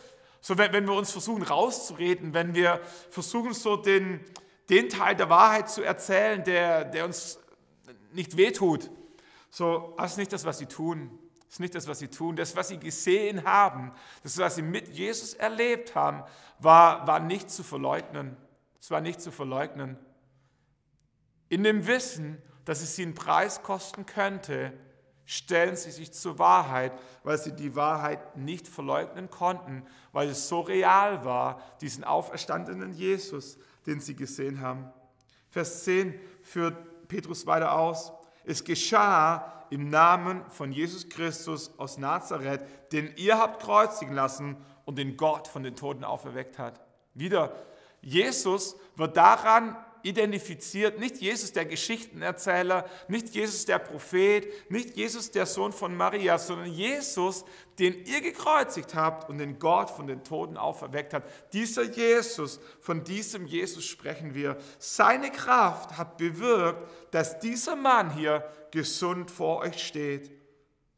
So, 0.42 0.58
wenn, 0.58 0.74
wenn 0.74 0.88
wir 0.88 0.96
uns 0.96 1.12
versuchen 1.12 1.44
rauszureden, 1.44 2.34
wenn 2.34 2.56
wir 2.56 2.82
versuchen, 3.12 3.54
so 3.54 3.78
den, 3.78 4.20
den 4.70 4.90
Teil 4.90 5.16
der 5.16 5.30
Wahrheit 5.30 5.70
zu 5.70 5.84
erzählen, 5.84 6.44
der, 6.44 6.86
der 6.86 7.06
uns 7.06 7.40
nicht 8.14 8.36
wehtut 8.36 8.90
so, 9.54 9.94
das 10.00 10.14
ist 10.14 10.18
nicht 10.18 10.34
das, 10.34 10.46
was 10.46 10.58
sie 10.58 10.66
tun. 10.66 11.12
Das 11.46 11.54
ist 11.54 11.60
nicht 11.60 11.76
das, 11.76 11.88
was 11.88 12.00
sie 12.00 12.08
tun. 12.08 12.36
Das, 12.36 12.56
was 12.56 12.70
sie 12.70 12.80
gesehen 12.80 13.44
haben, 13.44 13.92
das, 14.24 14.40
was 14.40 14.56
sie 14.56 14.64
mit 14.64 14.88
Jesus 14.88 15.36
erlebt 15.36 15.94
haben, 15.94 16.24
war, 16.58 17.06
war 17.06 17.20
nicht 17.20 17.52
zu 17.52 17.62
verleugnen. 17.62 18.36
Es 18.82 18.90
war 18.90 19.00
nicht 19.00 19.22
zu 19.22 19.32
verleugnen. 19.32 20.00
In 21.50 21.64
dem 21.64 21.86
Wissen, 21.86 22.42
dass 22.66 22.82
es 22.82 22.96
sie 22.96 23.04
einen 23.04 23.14
Preis 23.14 23.62
kosten 23.62 24.08
könnte, 24.08 24.74
stellen 25.24 25.76
sie 25.76 25.92
sich 25.92 26.12
zur 26.14 26.40
Wahrheit, 26.40 26.92
weil 27.22 27.38
sie 27.38 27.52
die 27.52 27.76
Wahrheit 27.76 28.36
nicht 28.36 28.68
verleugnen 28.68 29.30
konnten, 29.30 29.86
weil 30.14 30.30
es 30.30 30.50
so 30.50 30.62
real 30.62 31.26
war, 31.26 31.62
diesen 31.80 32.04
auferstandenen 32.04 32.92
Jesus, 32.92 33.60
den 33.86 34.00
sie 34.00 34.16
gesehen 34.16 34.62
haben. 34.62 34.92
Vers 35.52 35.84
10 35.84 36.20
führt 36.42 37.08
Petrus 37.08 37.46
weiter 37.46 37.74
aus. 37.74 38.14
Es 38.46 38.64
geschah 38.64 39.66
im 39.70 39.90
Namen 39.90 40.44
von 40.50 40.72
Jesus 40.72 41.10
Christus 41.10 41.72
aus 41.78 41.98
Nazareth, 41.98 42.62
den 42.92 43.14
ihr 43.16 43.38
habt 43.38 43.62
kreuzigen 43.64 44.14
lassen 44.14 44.58
und 44.86 44.98
den 44.98 45.18
Gott 45.18 45.48
von 45.48 45.64
den 45.64 45.76
Toten 45.76 46.04
auferweckt 46.04 46.60
hat. 46.60 46.80
Wieder, 47.14 47.54
Jesus 48.02 48.76
wird 48.96 49.18
daran 49.18 49.78
identifiziert, 50.04 51.00
nicht 51.00 51.18
Jesus 51.18 51.54
der 51.54 51.66
Geschichtenerzähler, 51.66 52.86
nicht 53.08 53.30
Jesus 53.30 53.66
der 53.66 53.80
Prophet, 53.80 54.70
nicht 54.70 54.96
Jesus 54.96 55.32
der 55.32 55.46
Sohn 55.46 55.72
von 55.72 55.96
Maria, 55.96 56.38
sondern 56.38 56.68
Jesus, 56.68 57.46
den 57.80 58.06
ihr 58.06 58.22
gekreuzigt 58.22 58.94
habt 58.94 59.30
und 59.30 59.40
den 59.40 59.58
Gott 59.58 59.90
von 59.90 60.06
den 60.06 60.24
Toten 60.24 60.58
auferweckt 60.58 61.14
hat. 61.14 61.24
Dieser 61.54 61.84
Jesus, 61.84 62.60
von 62.82 63.04
diesem 63.04 63.48
Jesus 63.48 63.86
sprechen 63.86 64.36
wir. 64.36 64.58
Seine 64.78 65.32
Kraft 65.32 65.98
hat 65.98 66.18
bewirkt, 66.18 66.88
dass 67.12 67.40
dieser 67.40 67.76
Mann 67.76 68.14
hier 68.14 68.44
gesund 68.72 69.32
vor 69.32 69.60
euch 69.60 69.82
steht. 69.82 70.43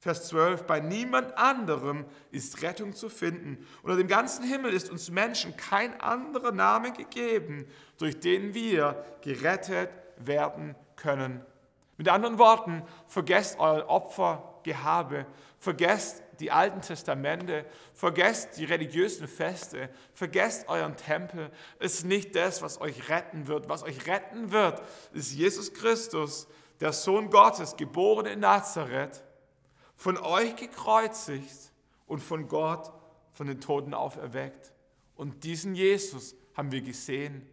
Vers 0.05 0.27
12, 0.27 0.65
bei 0.65 0.81
niemand 0.81 1.35
anderem 1.35 2.05
ist 2.29 2.61
Rettung 2.61 2.93
zu 2.93 3.09
finden. 3.09 3.65
Unter 3.81 3.97
dem 3.97 4.07
ganzen 4.07 4.45
Himmel 4.45 4.71
ist 4.71 4.91
uns 4.91 5.09
Menschen 5.09 5.57
kein 5.57 5.99
anderer 5.99 6.51
Name 6.51 6.91
gegeben, 6.91 7.65
durch 7.97 8.19
den 8.19 8.53
wir 8.53 9.03
gerettet 9.23 9.89
werden 10.17 10.75
können. 10.95 11.43
Mit 11.97 12.07
anderen 12.07 12.37
Worten, 12.37 12.83
vergesst 13.07 13.57
euer 13.57 13.89
Opfergehabe, 13.89 15.25
vergesst 15.57 16.21
die 16.39 16.51
alten 16.51 16.81
Testamente, 16.81 17.65
vergesst 17.95 18.59
die 18.59 18.65
religiösen 18.65 19.27
Feste, 19.27 19.89
vergesst 20.13 20.69
euren 20.69 20.95
Tempel. 20.97 21.49
Es 21.79 21.95
ist 21.95 22.05
nicht 22.05 22.35
das, 22.35 22.61
was 22.61 22.79
euch 22.79 23.09
retten 23.09 23.47
wird. 23.47 23.69
Was 23.69 23.81
euch 23.81 24.05
retten 24.05 24.51
wird, 24.51 24.83
ist 25.13 25.33
Jesus 25.33 25.73
Christus, 25.73 26.47
der 26.79 26.93
Sohn 26.93 27.31
Gottes, 27.31 27.75
geboren 27.75 28.27
in 28.27 28.41
Nazareth 28.41 29.24
von 29.95 30.17
euch 30.17 30.55
gekreuzigt 30.55 31.71
und 32.05 32.19
von 32.19 32.47
Gott 32.47 32.91
von 33.31 33.47
den 33.47 33.60
Toten 33.60 33.93
auferweckt. 33.93 34.73
Und 35.15 35.43
diesen 35.43 35.75
Jesus 35.75 36.36
haben 36.55 36.71
wir 36.71 36.81
gesehen. 36.81 37.47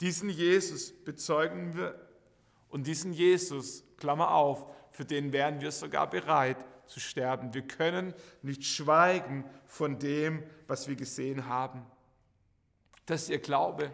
Diesen 0.00 0.30
Jesus 0.30 0.92
bezeugen 1.04 1.76
wir. 1.76 2.08
Und 2.68 2.86
diesen 2.86 3.12
Jesus, 3.12 3.84
Klammer 3.96 4.32
auf, 4.32 4.66
für 4.92 5.04
den 5.04 5.32
wären 5.32 5.60
wir 5.60 5.72
sogar 5.72 6.08
bereit 6.08 6.64
zu 6.86 7.00
sterben. 7.00 7.54
Wir 7.54 7.62
können 7.62 8.14
nicht 8.42 8.64
schweigen 8.64 9.44
von 9.64 9.98
dem, 9.98 10.42
was 10.66 10.88
wir 10.88 10.96
gesehen 10.96 11.46
haben. 11.46 11.84
Das 13.06 13.22
ist 13.24 13.30
ihr 13.30 13.40
Glaube. 13.40 13.92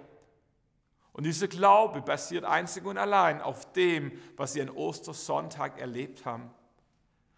Und 1.13 1.25
dieser 1.25 1.47
Glaube 1.47 2.03
basiert 2.03 2.45
einzig 2.45 2.85
und 2.85 2.99
allein 2.99 3.41
auf 3.41 3.73
dem, 3.73 4.13
was 4.37 4.55
sie 4.55 4.63
an 4.63 4.71
Ostersonntag 4.71 5.81
erlebt 5.81 6.25
haben 6.25 6.51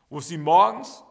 wo 0.09 0.21
sie 0.21 0.39
morgens 0.39 1.03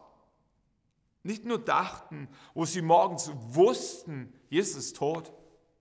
nicht 1.22 1.44
nur 1.44 1.58
dachten, 1.58 2.28
wo 2.54 2.64
sie 2.64 2.82
morgens 2.82 3.30
wussten, 3.34 4.32
Jesus 4.48 4.76
ist 4.76 4.96
tot, 4.96 5.32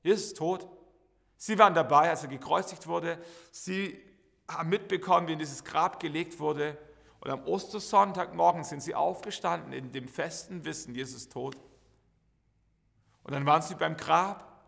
Jesus 0.02 0.28
ist 0.28 0.38
tot. 0.38 0.68
Sie 1.38 1.60
waren 1.60 1.74
dabei, 1.74 2.10
als 2.10 2.24
er 2.24 2.30
gekreuzigt 2.30 2.88
wurde. 2.88 3.20
Sie 3.52 4.00
haben 4.50 4.70
mitbekommen, 4.70 5.28
wie 5.28 5.34
in 5.34 5.40
dieses 5.40 5.64
Grab 5.64 6.00
gelegt 6.00 6.40
wurde. 6.40 6.78
Und 7.20 7.30
am 7.30 7.44
Ostersonntagmorgen 7.46 8.64
sind 8.64 8.82
sie 8.82 8.96
aufgestanden 8.96 9.74
in 9.74 9.92
dem 9.92 10.08
festen 10.08 10.66
Wissen, 10.66 10.96
Jesus 10.96 11.24
ist 11.24 11.32
tot. 11.32 11.58
Und 13.24 13.34
dann 13.34 13.46
waren 13.46 13.62
sie 13.62 13.76
beim 13.76 13.98
Grab 13.98 14.64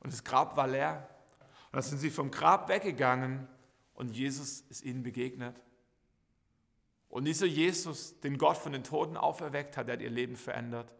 und 0.00 0.12
das 0.12 0.24
Grab 0.24 0.56
war 0.56 0.66
leer. 0.66 1.08
Und 1.66 1.76
dann 1.76 1.82
sind 1.82 1.98
sie 1.98 2.10
vom 2.10 2.30
Grab 2.30 2.68
weggegangen 2.68 3.46
und 3.94 4.10
Jesus 4.10 4.62
ist 4.62 4.84
ihnen 4.84 5.02
begegnet. 5.04 5.62
Und 7.10 7.24
dieser 7.24 7.46
Jesus, 7.46 8.18
den 8.20 8.38
Gott 8.38 8.56
von 8.56 8.72
den 8.72 8.84
Toten 8.84 9.16
auferweckt 9.16 9.76
hat, 9.76 9.88
der 9.88 9.94
hat 9.94 10.02
ihr 10.02 10.10
Leben 10.10 10.36
verändert. 10.36 10.94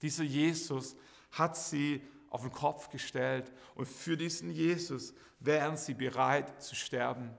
Dieser 0.00 0.24
Jesus 0.24 0.96
hat 1.32 1.56
sie 1.56 2.00
auf 2.30 2.42
den 2.42 2.52
Kopf 2.52 2.88
gestellt 2.88 3.52
und 3.74 3.86
für 3.86 4.16
diesen 4.16 4.50
Jesus 4.50 5.12
wären 5.40 5.76
sie 5.76 5.94
bereit 5.94 6.62
zu 6.62 6.74
sterben. 6.74 7.30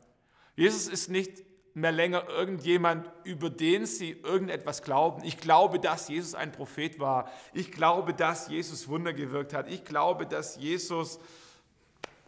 Jesus 0.55 0.87
ist 0.87 1.09
nicht 1.09 1.43
mehr 1.73 1.91
länger 1.91 2.27
irgendjemand, 2.29 3.09
über 3.23 3.49
den 3.49 3.85
sie 3.85 4.11
irgendetwas 4.11 4.81
glauben. 4.81 5.23
Ich 5.25 5.37
glaube, 5.37 5.79
dass 5.79 6.07
Jesus 6.07 6.33
ein 6.33 6.51
Prophet 6.51 6.99
war. 6.99 7.29
Ich 7.53 7.71
glaube, 7.71 8.13
dass 8.13 8.47
Jesus 8.47 8.87
Wunder 8.87 9.13
gewirkt 9.13 9.53
hat. 9.53 9.69
Ich 9.69 9.83
glaube, 9.83 10.25
dass 10.25 10.55
Jesus 10.55 11.19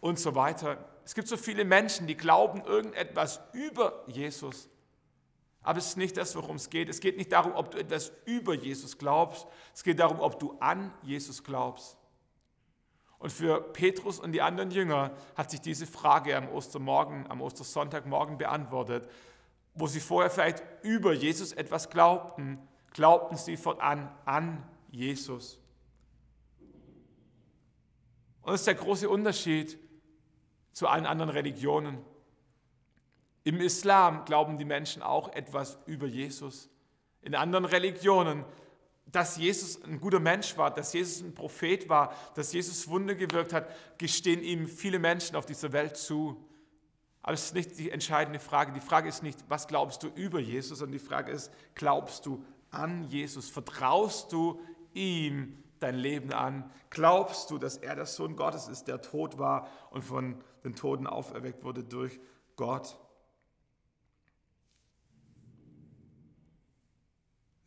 und 0.00 0.18
so 0.18 0.34
weiter. 0.34 0.76
Es 1.04 1.14
gibt 1.14 1.28
so 1.28 1.38
viele 1.38 1.64
Menschen, 1.64 2.06
die 2.06 2.16
glauben 2.16 2.62
irgendetwas 2.62 3.40
über 3.54 4.04
Jesus. 4.06 4.68
Aber 5.68 5.80
es 5.80 5.88
ist 5.88 5.96
nicht 5.98 6.16
das, 6.16 6.34
worum 6.34 6.56
es 6.56 6.70
geht. 6.70 6.88
Es 6.88 6.98
geht 6.98 7.18
nicht 7.18 7.30
darum, 7.30 7.52
ob 7.52 7.70
du 7.70 7.76
etwas 7.76 8.10
über 8.24 8.54
Jesus 8.54 8.96
glaubst. 8.96 9.46
Es 9.74 9.84
geht 9.84 9.98
darum, 9.98 10.18
ob 10.18 10.38
du 10.40 10.56
an 10.60 10.94
Jesus 11.02 11.44
glaubst. 11.44 11.98
Und 13.18 13.30
für 13.30 13.60
Petrus 13.60 14.18
und 14.18 14.32
die 14.32 14.40
anderen 14.40 14.70
Jünger 14.70 15.14
hat 15.36 15.50
sich 15.50 15.60
diese 15.60 15.86
Frage 15.86 16.34
am 16.34 16.48
Ostermorgen, 16.48 17.30
am 17.30 17.42
Ostersonntagmorgen 17.42 18.38
beantwortet. 18.38 19.10
Wo 19.74 19.86
sie 19.86 20.00
vorher 20.00 20.30
vielleicht 20.30 20.64
über 20.80 21.12
Jesus 21.12 21.52
etwas 21.52 21.90
glaubten, 21.90 22.66
glaubten 22.94 23.36
sie 23.36 23.58
fortan 23.58 24.10
an 24.24 24.66
Jesus. 24.90 25.60
Und 28.40 28.52
das 28.52 28.62
ist 28.62 28.66
der 28.68 28.74
große 28.74 29.06
Unterschied 29.06 29.78
zu 30.72 30.88
allen 30.88 31.04
anderen 31.04 31.28
Religionen. 31.28 32.02
Im 33.48 33.62
Islam 33.62 34.26
glauben 34.26 34.58
die 34.58 34.66
Menschen 34.66 35.00
auch 35.00 35.32
etwas 35.32 35.78
über 35.86 36.06
Jesus. 36.06 36.68
In 37.22 37.34
anderen 37.34 37.64
Religionen, 37.64 38.44
dass 39.06 39.38
Jesus 39.38 39.82
ein 39.84 40.00
guter 40.00 40.20
Mensch 40.20 40.58
war, 40.58 40.70
dass 40.70 40.92
Jesus 40.92 41.22
ein 41.22 41.34
Prophet 41.34 41.88
war, 41.88 42.12
dass 42.34 42.52
Jesus 42.52 42.88
Wunder 42.88 43.14
gewirkt 43.14 43.54
hat, 43.54 43.70
gestehen 43.96 44.42
ihm 44.42 44.68
viele 44.68 44.98
Menschen 44.98 45.34
auf 45.34 45.46
dieser 45.46 45.72
Welt 45.72 45.96
zu. 45.96 46.36
Aber 47.22 47.32
das 47.32 47.46
ist 47.46 47.54
nicht 47.54 47.78
die 47.78 47.90
entscheidende 47.90 48.38
Frage. 48.38 48.72
Die 48.72 48.82
Frage 48.82 49.08
ist 49.08 49.22
nicht, 49.22 49.38
was 49.48 49.66
glaubst 49.66 50.02
du 50.02 50.08
über 50.08 50.40
Jesus, 50.40 50.80
sondern 50.80 50.98
die 50.98 51.06
Frage 51.06 51.32
ist, 51.32 51.50
glaubst 51.74 52.26
du 52.26 52.44
an 52.70 53.04
Jesus? 53.04 53.48
Vertraust 53.48 54.30
du 54.30 54.60
ihm 54.92 55.56
dein 55.80 55.94
Leben 55.94 56.34
an? 56.34 56.70
Glaubst 56.90 57.50
du, 57.50 57.56
dass 57.56 57.78
er 57.78 57.96
der 57.96 58.04
Sohn 58.04 58.36
Gottes 58.36 58.68
ist, 58.68 58.88
der 58.88 59.00
tot 59.00 59.38
war 59.38 59.68
und 59.88 60.04
von 60.04 60.36
den 60.64 60.74
Toten 60.74 61.06
auferweckt 61.06 61.64
wurde 61.64 61.82
durch 61.82 62.20
Gott? 62.54 62.98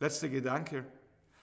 Letzter 0.02 0.28
Gedanke. 0.28 0.84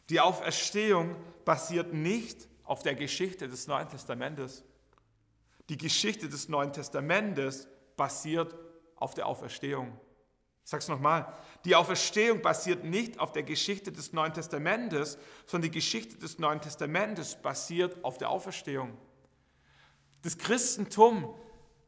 Die 0.09 0.19
Auferstehung 0.19 1.15
basiert 1.45 1.93
nicht 1.93 2.49
auf 2.65 2.83
der 2.83 2.93
Geschichte 2.93 3.47
des 3.47 3.67
Neuen 3.67 3.87
Testamentes. 3.87 4.65
Die 5.69 5.77
Geschichte 5.77 6.27
des 6.27 6.49
Neuen 6.49 6.73
Testamentes 6.73 7.69
basiert 7.95 8.53
auf 8.97 9.13
der 9.13 9.27
Auferstehung. 9.27 9.97
Ich 10.65 10.69
sage 10.69 10.81
es 10.81 10.89
nochmal. 10.89 11.33
Die 11.63 11.73
Auferstehung 11.73 12.41
basiert 12.41 12.83
nicht 12.83 13.17
auf 13.17 13.31
der 13.31 13.43
Geschichte 13.43 13.93
des 13.93 14.11
Neuen 14.11 14.33
Testamentes, 14.33 15.17
sondern 15.45 15.71
die 15.71 15.77
Geschichte 15.79 16.17
des 16.17 16.37
Neuen 16.37 16.59
Testamentes 16.59 17.35
basiert 17.41 18.03
auf 18.03 18.17
der 18.17 18.29
Auferstehung. 18.29 18.97
Das 20.21 20.37
Christentum 20.37 21.33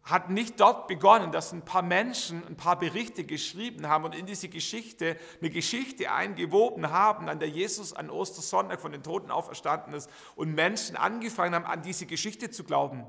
hat 0.03 0.29
nicht 0.31 0.59
dort 0.59 0.87
begonnen, 0.87 1.31
dass 1.31 1.51
ein 1.51 1.63
paar 1.63 1.83
Menschen 1.83 2.45
ein 2.47 2.57
paar 2.57 2.77
Berichte 2.79 3.23
geschrieben 3.23 3.87
haben 3.87 4.03
und 4.03 4.15
in 4.15 4.25
diese 4.25 4.49
Geschichte 4.49 5.15
eine 5.39 5.51
Geschichte 5.51 6.11
eingewoben 6.11 6.89
haben, 6.89 7.29
an 7.29 7.39
der 7.39 7.49
Jesus 7.49 7.93
an 7.93 8.09
Ostersonntag 8.09 8.81
von 8.81 8.91
den 8.91 9.03
Toten 9.03 9.29
auferstanden 9.29 9.93
ist 9.93 10.09
und 10.35 10.55
Menschen 10.55 10.95
angefangen 10.95 11.53
haben, 11.53 11.65
an 11.65 11.83
diese 11.83 12.07
Geschichte 12.07 12.49
zu 12.49 12.63
glauben. 12.63 13.05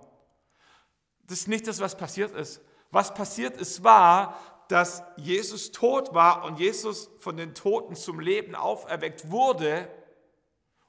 Das 1.26 1.40
ist 1.40 1.48
nicht 1.48 1.66
das, 1.66 1.81
was 1.81 1.96
passiert 1.96 2.35
ist. 2.35 2.61
Was 2.90 3.14
passiert 3.14 3.57
ist, 3.57 3.83
war, 3.83 4.37
dass 4.68 5.02
Jesus 5.16 5.72
tot 5.72 6.12
war 6.12 6.44
und 6.44 6.59
Jesus 6.59 7.11
von 7.18 7.38
den 7.38 7.55
Toten 7.55 7.94
zum 7.94 8.20
Leben 8.20 8.55
auferweckt 8.55 9.31
wurde 9.31 9.88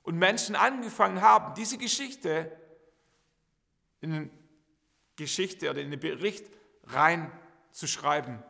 und 0.02 0.18
Menschen 0.18 0.56
angefangen 0.58 1.22
haben, 1.22 1.54
diese 1.56 1.78
Geschichte 1.78 2.52
in 4.02 4.12
den 4.12 4.43
Geschichte 5.16 5.70
oder 5.70 5.82
in 5.82 5.92
den 5.92 6.00
Bericht 6.00 6.46
reinzuschreiben. 6.86 8.44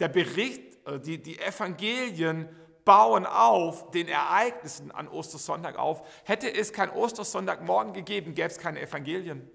Der 0.00 0.08
Bericht, 0.08 0.86
äh, 0.86 1.00
die, 1.00 1.22
die 1.22 1.38
Evangelien 1.38 2.48
bauen 2.84 3.26
auf 3.26 3.90
den 3.90 4.08
Ereignissen 4.08 4.90
an 4.90 5.08
Ostersonntag 5.08 5.78
auf. 5.78 6.06
Hätte 6.24 6.52
es 6.52 6.72
kein 6.72 6.88
Ostersonntagmorgen 6.88 7.92
gegeben, 7.92 8.34
gäbe 8.34 8.48
es 8.48 8.58
keine 8.58 8.80
Evangelien. 8.80 9.50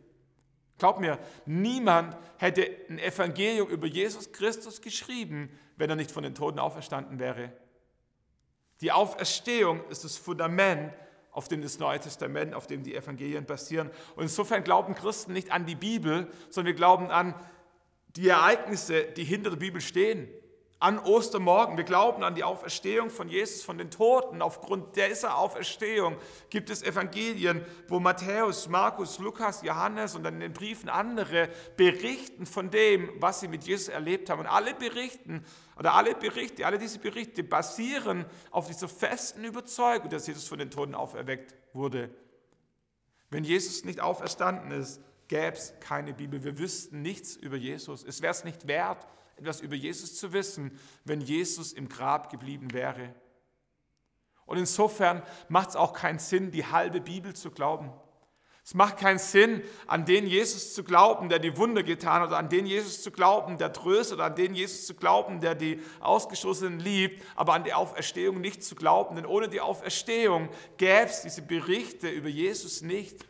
Glaub 0.77 0.99
mir, 0.99 1.17
niemand 1.45 2.15
hätte 2.37 2.69
ein 2.89 2.99
Evangelium 2.99 3.69
über 3.69 3.87
Jesus 3.87 4.31
Christus 4.31 4.81
geschrieben, 4.81 5.49
wenn 5.77 5.89
er 5.89 5.95
nicht 5.95 6.11
von 6.11 6.23
den 6.23 6.35
Toten 6.35 6.59
auferstanden 6.59 7.19
wäre. 7.19 7.51
Die 8.81 8.91
Auferstehung 8.91 9.83
ist 9.89 10.03
das 10.03 10.17
Fundament 10.17 10.93
auf 11.33 11.47
dem 11.47 11.61
das 11.61 11.79
Neue 11.79 11.99
Testament, 11.99 12.53
auf 12.53 12.67
dem 12.67 12.83
die 12.83 12.95
Evangelien 12.95 13.45
basieren. 13.45 13.89
Und 14.15 14.23
insofern 14.23 14.63
glauben 14.63 14.95
Christen 14.95 15.33
nicht 15.33 15.51
an 15.51 15.65
die 15.65 15.75
Bibel, 15.75 16.31
sondern 16.49 16.67
wir 16.67 16.77
glauben 16.77 17.09
an 17.09 17.33
die 18.15 18.29
Ereignisse, 18.29 19.03
die 19.03 19.23
hinter 19.23 19.49
der 19.49 19.57
Bibel 19.57 19.81
stehen. 19.81 20.29
An 20.79 20.99
Ostermorgen. 20.99 21.77
Wir 21.77 21.85
glauben 21.85 22.23
an 22.23 22.35
die 22.35 22.43
Auferstehung 22.43 23.09
von 23.09 23.29
Jesus 23.29 23.63
von 23.63 23.77
den 23.77 23.89
Toten. 23.89 24.41
Aufgrund 24.41 24.97
dieser 24.97 25.37
Auferstehung 25.37 26.17
gibt 26.49 26.69
es 26.69 26.83
Evangelien, 26.83 27.65
wo 27.87 28.01
Matthäus, 28.01 28.67
Markus, 28.67 29.17
Lukas, 29.17 29.61
Johannes 29.63 30.13
und 30.13 30.23
dann 30.23 30.35
in 30.35 30.41
den 30.41 30.53
Briefen 30.53 30.89
andere 30.89 31.49
berichten 31.77 32.45
von 32.45 32.69
dem, 32.69 33.09
was 33.19 33.39
sie 33.39 33.47
mit 33.47 33.63
Jesus 33.63 33.87
erlebt 33.87 34.29
haben. 34.29 34.41
Und 34.41 34.47
alle 34.47 34.73
berichten 34.73 35.45
oder 35.77 35.93
alle 35.93 36.15
Berichte, 36.15 36.65
alle 36.65 36.77
diese 36.77 36.99
Berichte 36.99 37.43
basieren 37.43 38.25
auf 38.51 38.67
dieser 38.67 38.87
festen 38.87 39.43
Überzeugung, 39.43 40.09
dass 40.09 40.27
Jesus 40.27 40.47
von 40.47 40.59
den 40.59 40.71
Toten 40.71 40.95
auferweckt 40.95 41.55
wurde. 41.73 42.09
Wenn 43.29 43.43
Jesus 43.43 43.83
nicht 43.83 43.99
auferstanden 43.99 44.71
ist, 44.71 45.01
gäbe 45.27 45.57
es 45.57 45.73
keine 45.79 46.13
Bibel. 46.13 46.43
Wir 46.43 46.59
wüssten 46.59 47.01
nichts 47.01 47.35
über 47.35 47.57
Jesus. 47.57 48.03
Es 48.03 48.21
wäre 48.21 48.31
es 48.31 48.43
nicht 48.43 48.67
wert, 48.67 49.07
etwas 49.35 49.61
über 49.61 49.75
Jesus 49.75 50.17
zu 50.19 50.33
wissen, 50.33 50.77
wenn 51.05 51.21
Jesus 51.21 51.73
im 51.73 51.89
Grab 51.89 52.29
geblieben 52.29 52.71
wäre. 52.73 53.15
Und 54.45 54.57
insofern 54.57 55.23
macht 55.47 55.69
es 55.69 55.75
auch 55.75 55.93
keinen 55.93 56.19
Sinn, 56.19 56.51
die 56.51 56.65
halbe 56.65 57.01
Bibel 57.01 57.33
zu 57.33 57.49
glauben. 57.49 57.91
Es 58.65 58.73
macht 58.73 58.97
keinen 58.97 59.19
Sinn, 59.19 59.61
an 59.87 60.05
den 60.05 60.25
Jesus 60.25 60.73
zu 60.73 60.85
glauben, 60.85 61.27
der 61.27 61.39
die 61.39 61.57
Wunder 61.57 61.83
getan 61.83 62.21
hat, 62.21 62.29
oder 62.29 62.37
an 62.37 62.47
den 62.47 62.65
Jesus 62.65 63.03
zu 63.03 63.11
glauben, 63.11 63.57
der 63.57 63.73
tröstet, 63.73 64.15
oder 64.15 64.25
an 64.25 64.35
den 64.35 64.55
Jesus 64.55 64.85
zu 64.85 64.93
glauben, 64.93 65.41
der 65.41 65.53
die 65.53 65.81
Ausgestoßenen 65.99 66.79
liebt, 66.79 67.21
aber 67.35 67.53
an 67.53 67.65
die 67.65 67.73
Auferstehung 67.73 68.39
nicht 68.39 68.63
zu 68.63 68.75
glauben. 68.75 69.17
Denn 69.17 69.25
ohne 69.25 69.49
die 69.49 69.59
Auferstehung 69.59 70.47
gäbe 70.77 71.07
es 71.07 71.23
diese 71.23 71.41
Berichte 71.41 72.09
über 72.09 72.29
Jesus 72.29 72.81
nicht. 72.81 73.25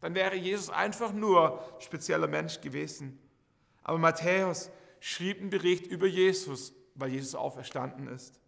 Dann 0.00 0.14
wäre 0.14 0.36
Jesus 0.36 0.70
einfach 0.70 1.12
nur 1.12 1.62
spezieller 1.80 2.28
Mensch 2.28 2.60
gewesen. 2.60 3.18
Aber 3.82 3.98
Matthäus 3.98 4.70
schrieb 5.00 5.40
einen 5.40 5.50
Bericht 5.50 5.88
über 5.88 6.06
Jesus, 6.06 6.74
weil 6.94 7.10
Jesus 7.10 7.34
auferstanden 7.34 8.06
ist. 8.06 8.40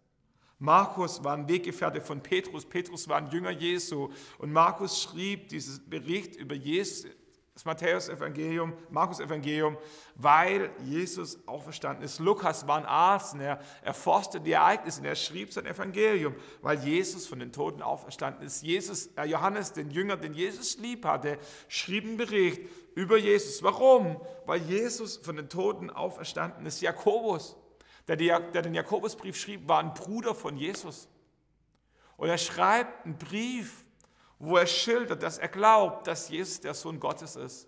Markus 0.63 1.21
war 1.25 1.33
ein 1.33 1.49
Weggefährte 1.49 1.99
von 1.99 2.23
Petrus. 2.23 2.63
Petrus 2.63 3.09
war 3.09 3.17
ein 3.17 3.29
Jünger 3.29 3.49
Jesu. 3.49 4.07
Und 4.37 4.53
Markus 4.53 5.01
schrieb 5.01 5.49
diesen 5.49 5.89
Bericht 5.89 6.37
über 6.37 6.55
Jesus, 6.55 7.05
das 7.53 7.65
Matthäus-Evangelium, 7.65 8.71
Markus-Evangelium, 8.89 9.75
weil 10.15 10.71
Jesus 10.85 11.45
auferstanden 11.49 12.05
ist. 12.05 12.19
Lukas 12.19 12.65
war 12.65 12.77
ein 12.77 12.85
Arzt 12.85 13.33
und 13.33 13.41
er 13.41 13.59
erforschte 13.81 14.39
die 14.39 14.53
Ereignisse 14.53 15.01
und 15.01 15.05
er 15.05 15.17
schrieb 15.17 15.51
sein 15.51 15.65
Evangelium, 15.65 16.33
weil 16.61 16.79
Jesus 16.79 17.27
von 17.27 17.39
den 17.39 17.51
Toten 17.51 17.81
auferstanden 17.81 18.45
ist. 18.45 18.63
Jesus, 18.63 19.07
äh 19.17 19.25
Johannes, 19.25 19.73
den 19.73 19.91
Jünger, 19.91 20.15
den 20.15 20.33
Jesus 20.33 20.77
lieb 20.77 21.03
hatte, 21.03 21.39
schrieb 21.67 22.05
einen 22.05 22.15
Bericht 22.15 22.61
über 22.95 23.17
Jesus. 23.17 23.63
Warum? 23.63 24.21
Weil 24.45 24.61
Jesus 24.61 25.17
von 25.17 25.35
den 25.35 25.49
Toten 25.49 25.89
auferstanden 25.89 26.65
ist. 26.65 26.79
Jakobus 26.79 27.57
der, 28.07 28.15
den 28.39 28.73
Jakobusbrief 28.73 29.37
schrieb, 29.37 29.67
war 29.67 29.79
ein 29.79 29.93
Bruder 29.93 30.35
von 30.35 30.57
Jesus. 30.57 31.07
Und 32.17 32.29
er 32.29 32.37
schreibt 32.37 33.05
einen 33.05 33.17
Brief, 33.17 33.85
wo 34.39 34.57
er 34.57 34.67
schildert, 34.67 35.23
dass 35.23 35.37
er 35.37 35.47
glaubt, 35.47 36.07
dass 36.07 36.29
Jesus 36.29 36.59
der 36.59 36.73
Sohn 36.73 36.99
Gottes 36.99 37.35
ist. 37.35 37.67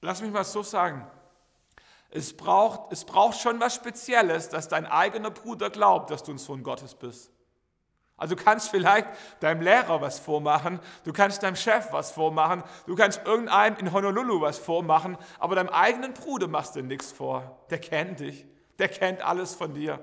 Lass 0.00 0.22
mich 0.22 0.32
mal 0.32 0.44
so 0.44 0.62
sagen, 0.62 1.06
es 2.10 2.36
braucht, 2.36 2.92
es 2.92 3.04
braucht 3.04 3.40
schon 3.40 3.58
was 3.58 3.74
Spezielles, 3.74 4.48
dass 4.48 4.68
dein 4.68 4.86
eigener 4.86 5.30
Bruder 5.30 5.70
glaubt, 5.70 6.10
dass 6.10 6.22
du 6.22 6.32
ein 6.32 6.38
Sohn 6.38 6.62
Gottes 6.62 6.94
bist. 6.94 7.32
Also 8.16 8.36
du 8.36 8.44
kannst 8.44 8.68
vielleicht 8.68 9.08
deinem 9.40 9.60
Lehrer 9.62 10.00
was 10.00 10.20
vormachen, 10.20 10.78
du 11.02 11.12
kannst 11.12 11.42
deinem 11.42 11.56
Chef 11.56 11.92
was 11.92 12.12
vormachen, 12.12 12.62
du 12.86 12.94
kannst 12.94 13.26
irgendeinem 13.26 13.76
in 13.78 13.92
Honolulu 13.92 14.40
was 14.40 14.58
vormachen, 14.58 15.18
aber 15.40 15.56
deinem 15.56 15.70
eigenen 15.70 16.14
Bruder 16.14 16.46
machst 16.46 16.76
du 16.76 16.82
nichts 16.82 17.10
vor. 17.10 17.66
Der 17.70 17.78
kennt 17.78 18.20
dich. 18.20 18.46
Der 18.78 18.88
kennt 18.88 19.22
alles 19.22 19.54
von 19.54 19.74
dir. 19.74 20.00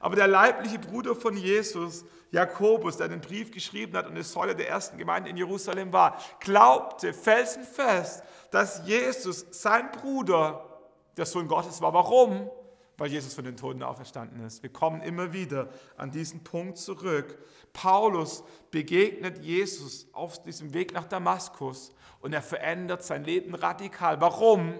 Aber 0.00 0.16
der 0.16 0.26
leibliche 0.26 0.78
Bruder 0.78 1.14
von 1.14 1.36
Jesus, 1.36 2.04
Jakobus, 2.30 2.96
der 2.96 3.08
den 3.08 3.20
Brief 3.20 3.52
geschrieben 3.52 3.96
hat 3.96 4.06
und 4.06 4.12
eine 4.12 4.24
Säule 4.24 4.56
der 4.56 4.68
ersten 4.68 4.98
Gemeinde 4.98 5.30
in 5.30 5.36
Jerusalem 5.36 5.92
war, 5.92 6.18
glaubte 6.40 7.14
felsenfest, 7.14 8.22
dass 8.50 8.86
Jesus, 8.86 9.46
sein 9.50 9.90
Bruder, 9.92 10.68
der 11.16 11.26
Sohn 11.26 11.46
Gottes 11.46 11.80
war. 11.80 11.94
Warum? 11.94 12.50
Weil 12.96 13.08
Jesus 13.10 13.34
von 13.34 13.44
den 13.44 13.56
Toten 13.56 13.82
auferstanden 13.82 14.44
ist. 14.44 14.62
Wir 14.62 14.72
kommen 14.72 15.00
immer 15.00 15.32
wieder 15.32 15.68
an 15.96 16.10
diesen 16.10 16.44
Punkt 16.44 16.78
zurück. 16.78 17.38
Paulus 17.72 18.44
begegnet 18.70 19.38
Jesus 19.38 20.08
auf 20.12 20.42
diesem 20.42 20.74
Weg 20.74 20.92
nach 20.92 21.06
Damaskus 21.06 21.92
und 22.20 22.32
er 22.32 22.42
verändert 22.42 23.04
sein 23.04 23.24
Leben 23.24 23.54
radikal. 23.54 24.20
Warum? 24.20 24.74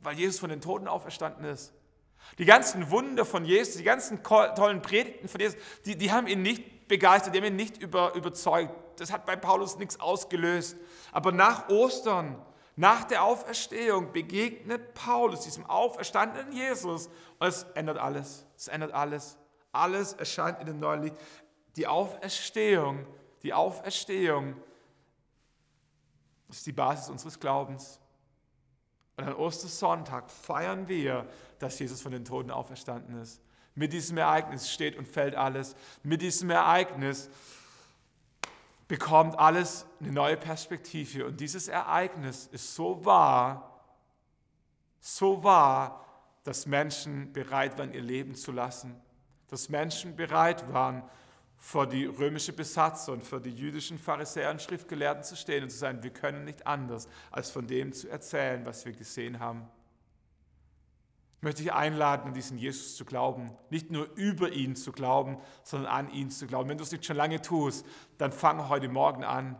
Weil 0.00 0.18
Jesus 0.18 0.40
von 0.40 0.50
den 0.50 0.60
Toten 0.60 0.88
auferstanden 0.88 1.44
ist. 1.44 1.72
Die 2.38 2.44
ganzen 2.44 2.90
Wunder 2.90 3.24
von 3.24 3.44
Jesus, 3.44 3.76
die 3.76 3.84
ganzen 3.84 4.22
tollen 4.22 4.82
Predigten 4.82 5.28
von 5.28 5.40
Jesus, 5.40 5.56
die, 5.84 5.96
die 5.96 6.12
haben 6.12 6.26
ihn 6.26 6.42
nicht 6.42 6.88
begeistert, 6.88 7.34
die 7.34 7.38
haben 7.38 7.46
ihn 7.46 7.56
nicht 7.56 7.78
über, 7.78 8.14
überzeugt. 8.14 8.74
Das 9.00 9.12
hat 9.12 9.26
bei 9.26 9.36
Paulus 9.36 9.78
nichts 9.78 10.00
ausgelöst. 10.00 10.76
Aber 11.12 11.32
nach 11.32 11.68
Ostern, 11.68 12.40
nach 12.76 13.04
der 13.04 13.22
Auferstehung 13.22 14.12
begegnet 14.12 14.94
Paulus 14.94 15.40
diesem 15.40 15.64
auferstandenen 15.66 16.52
Jesus 16.52 17.08
und 17.38 17.46
es 17.46 17.64
ändert 17.74 17.98
alles. 17.98 18.46
Es 18.56 18.68
ändert 18.68 18.92
alles. 18.92 19.36
Alles 19.72 20.12
erscheint 20.14 20.60
in 20.60 20.66
dem 20.66 20.80
neuen 20.80 21.02
Licht. 21.02 21.16
Die 21.76 21.86
Auferstehung, 21.86 23.06
die 23.42 23.52
Auferstehung 23.52 24.56
ist 26.48 26.66
die 26.66 26.72
Basis 26.72 27.10
unseres 27.10 27.38
Glaubens. 27.38 28.00
Und 29.16 29.24
an 29.24 29.34
Ostersonntag 29.34 30.30
feiern 30.30 30.88
wir, 30.88 31.26
dass 31.58 31.78
Jesus 31.78 32.00
von 32.00 32.12
den 32.12 32.24
Toten 32.24 32.50
auferstanden 32.50 33.20
ist. 33.20 33.40
Mit 33.74 33.92
diesem 33.92 34.18
Ereignis 34.18 34.70
steht 34.70 34.96
und 34.96 35.06
fällt 35.06 35.34
alles. 35.34 35.74
Mit 36.02 36.22
diesem 36.22 36.50
Ereignis 36.50 37.28
bekommt 38.88 39.38
alles 39.38 39.86
eine 40.00 40.12
neue 40.12 40.36
Perspektive. 40.36 41.26
Und 41.26 41.40
dieses 41.40 41.68
Ereignis 41.68 42.48
ist 42.52 42.74
so 42.74 43.04
wahr, 43.04 43.80
so 45.00 45.42
wahr, 45.42 46.04
dass 46.44 46.66
Menschen 46.66 47.32
bereit 47.32 47.78
waren, 47.78 47.92
ihr 47.92 48.02
Leben 48.02 48.34
zu 48.34 48.52
lassen, 48.52 49.00
dass 49.48 49.68
Menschen 49.68 50.14
bereit 50.14 50.72
waren, 50.72 51.02
vor 51.64 51.86
die 51.86 52.04
römische 52.04 52.52
und 53.08 53.24
vor 53.24 53.40
die 53.40 53.50
jüdischen 53.50 53.98
Pharisäer 53.98 54.50
und 54.50 54.60
Schriftgelehrten 54.60 55.24
zu 55.24 55.34
stehen 55.34 55.64
und 55.64 55.70
zu 55.70 55.78
sagen, 55.78 56.02
wir 56.02 56.10
können 56.10 56.44
nicht 56.44 56.66
anders, 56.66 57.08
als 57.30 57.50
von 57.50 57.66
dem 57.66 57.94
zu 57.94 58.06
erzählen, 58.06 58.66
was 58.66 58.84
wir 58.84 58.92
gesehen 58.92 59.40
haben. 59.40 59.66
Ich 61.38 61.42
möchte 61.42 61.62
dich 61.62 61.72
einladen, 61.72 62.28
an 62.28 62.34
diesen 62.34 62.58
Jesus 62.58 62.96
zu 62.96 63.06
glauben. 63.06 63.50
Nicht 63.70 63.90
nur 63.90 64.14
über 64.14 64.52
ihn 64.52 64.76
zu 64.76 64.92
glauben, 64.92 65.38
sondern 65.62 65.90
an 65.90 66.10
ihn 66.10 66.30
zu 66.30 66.46
glauben. 66.46 66.68
Wenn 66.68 66.76
du 66.76 66.84
es 66.84 66.92
nicht 66.92 67.06
schon 67.06 67.16
lange 67.16 67.40
tust, 67.40 67.86
dann 68.18 68.30
fang 68.30 68.68
heute 68.68 68.90
Morgen 68.90 69.24
an 69.24 69.58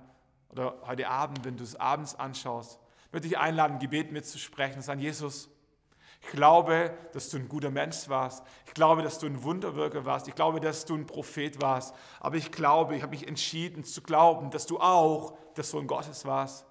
oder 0.51 0.83
heute 0.87 1.09
Abend, 1.09 1.43
wenn 1.47 1.57
du 1.57 1.65
es 1.65 1.75
abends 1.75 2.15
anschaust. 2.17 2.79
Ich 3.07 3.13
möchte 3.15 3.29
dich 3.29 3.39
einladen, 3.39 3.79
Gebet 3.79 4.13
mitzusprechen 4.13 4.77
und 4.77 4.83
sagen, 4.83 5.01
Jesus, 5.01 5.49
ich 6.25 6.31
glaube, 6.31 6.97
dass 7.13 7.29
du 7.29 7.37
ein 7.37 7.49
guter 7.49 7.71
Mensch 7.71 8.09
warst. 8.09 8.43
Ich 8.67 8.75
glaube, 8.75 9.03
dass 9.03 9.19
du 9.19 9.27
ein 9.27 9.43
Wunderwirker 9.43 10.05
warst. 10.05 10.27
Ich 10.27 10.35
glaube, 10.35 10.59
dass 10.59 10.85
du 10.85 10.95
ein 10.95 11.07
Prophet 11.07 11.61
warst. 11.61 11.95
Aber 12.19 12.37
ich 12.37 12.51
glaube, 12.51 12.97
ich 12.97 13.03
habe 13.03 13.11
mich 13.11 13.29
entschieden 13.29 13.85
zu 13.85 14.03
glauben, 14.03 14.51
dass 14.51 14.67
du 14.67 14.81
auch 14.81 15.37
der 15.57 15.65
Sohn 15.65 15.87
Gottes 15.87 16.25
warst. 16.25 16.67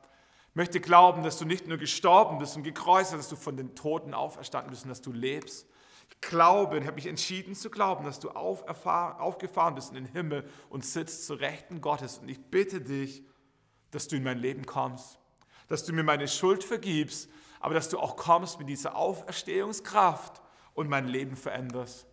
Ich 0.50 0.56
möchte 0.56 0.80
glauben, 0.80 1.24
dass 1.24 1.38
du 1.38 1.46
nicht 1.46 1.68
nur 1.68 1.78
gestorben 1.78 2.40
bist 2.40 2.58
und 2.58 2.64
gekreuzigt, 2.64 3.20
dass 3.20 3.30
du 3.30 3.36
von 3.36 3.56
den 3.56 3.76
Toten 3.76 4.14
auferstanden 4.14 4.72
bist 4.72 4.84
und 4.84 4.90
dass 4.90 5.02
du 5.02 5.12
lebst. 5.12 5.68
Ich 6.10 6.22
glaube 6.22 6.78
und 6.78 6.86
habe 6.86 6.96
mich 6.96 7.08
entschieden 7.08 7.56
zu 7.56 7.70
glauben, 7.70 8.06
dass 8.06 8.20
du 8.20 8.32
aufgefahren 8.32 9.76
bist 9.76 9.90
in 9.90 9.96
den 9.96 10.06
Himmel 10.06 10.50
und 10.70 10.84
sitzt 10.84 11.26
zu 11.26 11.36
Rechten 11.36 11.80
Gottes. 11.80 12.18
Und 12.18 12.30
ich 12.30 12.40
bitte 12.40 12.82
dich, 12.82 13.24
dass 13.92 14.08
du 14.08 14.16
in 14.16 14.24
mein 14.24 14.40
Leben 14.40 14.66
kommst, 14.66 15.20
dass 15.68 15.86
du 15.86 15.94
mir 15.94 16.04
meine 16.04 16.28
Schuld 16.28 16.64
vergibst 16.64 17.30
aber 17.64 17.74
dass 17.74 17.88
du 17.88 17.98
auch 17.98 18.18
kommst 18.18 18.60
mit 18.60 18.68
dieser 18.68 18.98
Auferstehungskraft 18.98 20.42
und 20.74 20.90
mein 20.90 21.08
Leben 21.08 21.38
veränderst. 21.38 22.06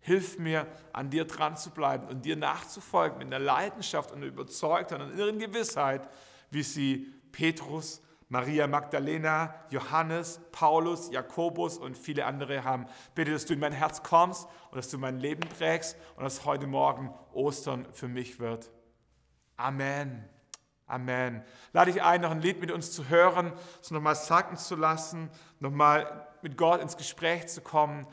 Hilf 0.00 0.38
mir, 0.38 0.66
an 0.92 1.08
dir 1.08 1.24
dran 1.24 1.56
zu 1.56 1.70
bleiben 1.70 2.06
und 2.06 2.26
dir 2.26 2.36
nachzufolgen 2.36 3.16
mit 3.16 3.28
einer 3.28 3.42
Leidenschaft 3.42 4.12
und 4.12 4.18
einer 4.18 4.26
Überzeugtheit 4.26 5.00
und 5.00 5.06
einer 5.06 5.14
inneren 5.14 5.38
Gewissheit, 5.38 6.06
wie 6.50 6.62
sie 6.62 7.14
Petrus, 7.32 8.02
Maria 8.28 8.66
Magdalena, 8.66 9.54
Johannes, 9.70 10.38
Paulus, 10.52 11.10
Jakobus 11.10 11.78
und 11.78 11.96
viele 11.96 12.26
andere 12.26 12.64
haben. 12.64 12.84
Bitte, 13.14 13.32
dass 13.32 13.46
du 13.46 13.54
in 13.54 13.60
mein 13.60 13.72
Herz 13.72 14.02
kommst 14.02 14.46
und 14.70 14.76
dass 14.76 14.90
du 14.90 14.98
mein 14.98 15.18
Leben 15.18 15.48
prägst 15.48 15.96
und 16.16 16.24
dass 16.24 16.44
heute 16.44 16.66
Morgen 16.66 17.10
Ostern 17.32 17.86
für 17.94 18.08
mich 18.08 18.38
wird. 18.38 18.70
Amen. 19.56 20.28
Amen. 20.86 21.42
Lade 21.72 21.90
ich 21.90 22.02
ein, 22.02 22.20
noch 22.20 22.30
ein 22.30 22.42
Lied 22.42 22.60
mit 22.60 22.70
uns 22.70 22.92
zu 22.92 23.08
hören, 23.08 23.52
es 23.80 23.90
nochmal 23.90 24.14
sacken 24.14 24.58
zu 24.58 24.76
lassen, 24.76 25.30
nochmal 25.58 26.28
mit 26.42 26.58
Gott 26.58 26.82
ins 26.82 26.96
Gespräch 26.96 27.48
zu 27.48 27.62
kommen. 27.62 28.06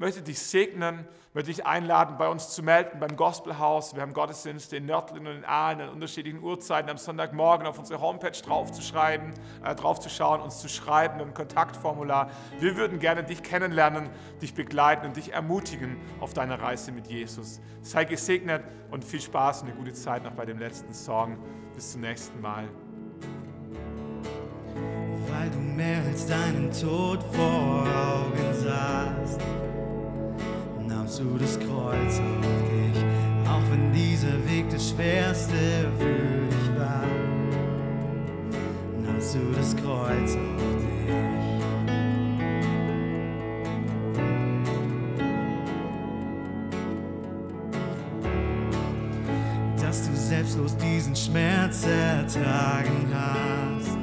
Möchte 0.00 0.22
dich 0.22 0.38
segnen, 0.38 1.08
möchte 1.34 1.50
dich 1.50 1.66
einladen, 1.66 2.18
bei 2.18 2.28
uns 2.28 2.50
zu 2.50 2.62
melden 2.62 3.00
beim 3.00 3.16
Gospelhaus. 3.16 3.96
Wir 3.96 4.02
haben 4.02 4.12
Gottesdienste 4.12 4.76
in 4.76 4.86
Nördlingen 4.86 5.26
und 5.26 5.38
in 5.38 5.44
Aalen 5.44 5.80
an 5.80 5.88
unterschiedlichen 5.88 6.40
Uhrzeiten 6.40 6.88
am 6.88 6.98
Sonntagmorgen 6.98 7.66
auf 7.66 7.80
unsere 7.80 8.00
Homepage 8.00 8.30
draufzuschreiben, 8.30 9.34
äh, 9.64 9.74
draufzuschauen, 9.74 10.40
uns 10.40 10.60
zu 10.60 10.68
schreiben 10.68 11.20
einem 11.20 11.34
Kontaktformular. 11.34 12.30
Wir 12.60 12.76
würden 12.76 13.00
gerne 13.00 13.24
dich 13.24 13.42
kennenlernen, 13.42 14.08
dich 14.40 14.54
begleiten 14.54 15.04
und 15.04 15.16
dich 15.16 15.32
ermutigen 15.32 15.96
auf 16.20 16.32
deiner 16.32 16.62
Reise 16.62 16.92
mit 16.92 17.08
Jesus. 17.08 17.60
Sei 17.82 18.04
gesegnet 18.04 18.62
und 18.92 19.04
viel 19.04 19.20
Spaß 19.20 19.62
und 19.62 19.70
eine 19.70 19.78
gute 19.78 19.94
Zeit 19.94 20.22
noch 20.22 20.32
bei 20.32 20.46
dem 20.46 20.60
letzten 20.60 20.94
Song. 20.94 21.38
Bis 21.74 21.90
zum 21.90 22.02
nächsten 22.02 22.40
Mal. 22.40 22.68
Weil 25.26 25.50
du 25.50 25.58
mehr 25.58 26.02
als 26.04 26.24
deinen 26.24 26.70
Tod 26.70 27.20
vor 27.34 27.84
Augen 27.84 28.54
sahst, 28.54 29.40
nahmst 31.08 31.20
du 31.20 31.38
das 31.38 31.58
Kreuz 31.58 32.20
auf 32.20 32.68
dich, 32.68 33.02
auch 33.48 33.62
wenn 33.70 33.90
dieser 33.92 34.34
Weg 34.46 34.68
der 34.68 34.78
schwerste 34.78 35.90
für 35.98 36.48
dich 36.50 36.78
war. 36.78 37.02
Nahmst 39.02 39.34
du 39.34 39.38
das 39.56 39.74
Kreuz 39.76 40.36
auf 40.36 40.76
dich. 40.76 40.88
selbstlos 50.14 50.76
diesen 50.76 51.16
Schmerz 51.16 51.86
ertragen 51.86 53.06
hast. 53.14 53.96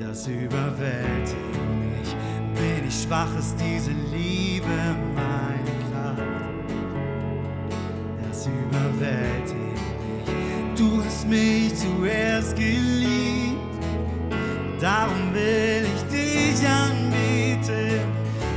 Das 0.00 0.26
überwältigt 0.26 1.36
mich. 1.78 2.16
Bin 2.56 2.88
ich 2.88 3.02
schwach, 3.02 3.28
ist 3.38 3.54
diese 3.60 3.92
Liebe 4.12 4.66
meine 5.14 5.29
überwältigt 9.00 9.54
mich. 9.54 10.76
Du 10.76 11.02
hast 11.04 11.26
mich 11.26 11.74
zuerst 11.74 12.56
geliebt. 12.56 13.56
Darum 14.80 15.34
will 15.34 15.86
ich 15.94 16.02
dich 16.10 16.68
anbieten. 16.68 18.00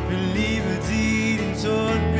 Für 0.07 0.37
Liebe, 0.37 0.79
die 0.89 1.37
den 1.37 1.53
Tod 1.61 2.13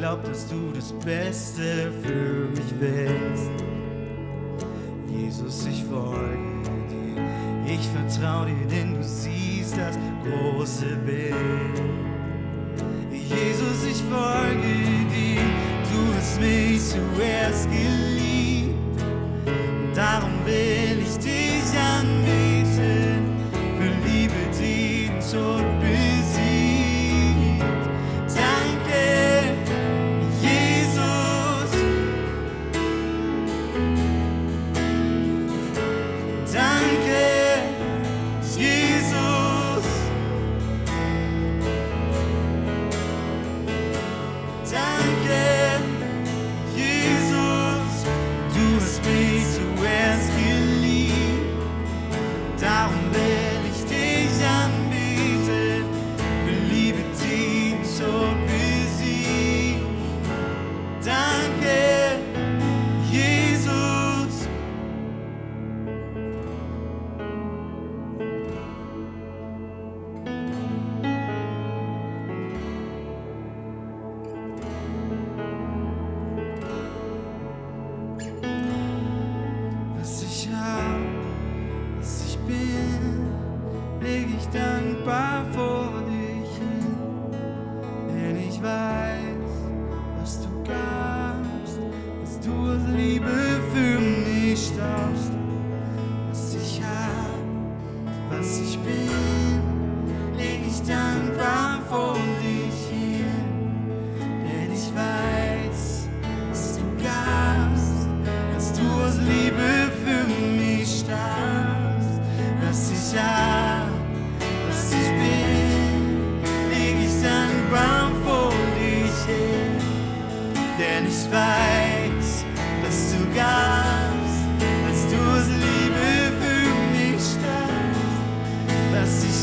glaub, 0.00 0.24
dass 0.24 0.48
du 0.48 0.72
das 0.74 0.92
Beste 1.04 1.92
für 2.02 2.48
mich 2.48 2.72
willst. 2.80 3.50
Jesus, 5.06 5.66
ich 5.66 5.84
folge 5.84 6.38
dir, 6.88 7.74
ich 7.74 7.86
vertraue 7.88 8.46
dir, 8.46 8.66
denn 8.66 8.94
du 8.94 9.02
siehst 9.02 9.76
das 9.76 9.98
große 10.24 10.96
Bild. 11.04 11.82
Jesus, 13.12 13.84
ich 13.90 14.02
folge 14.10 14.72
dir, 15.12 15.42
du 15.90 16.16
hast 16.16 16.40
mich 16.40 16.80
zuerst 16.80 17.68
geliebt, 17.70 19.04
darum 19.94 20.32
will 20.46 20.79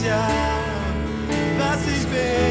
ausência, 0.07 0.15
vá 1.57 1.77
se 1.77 1.89
esperar. 1.91 2.46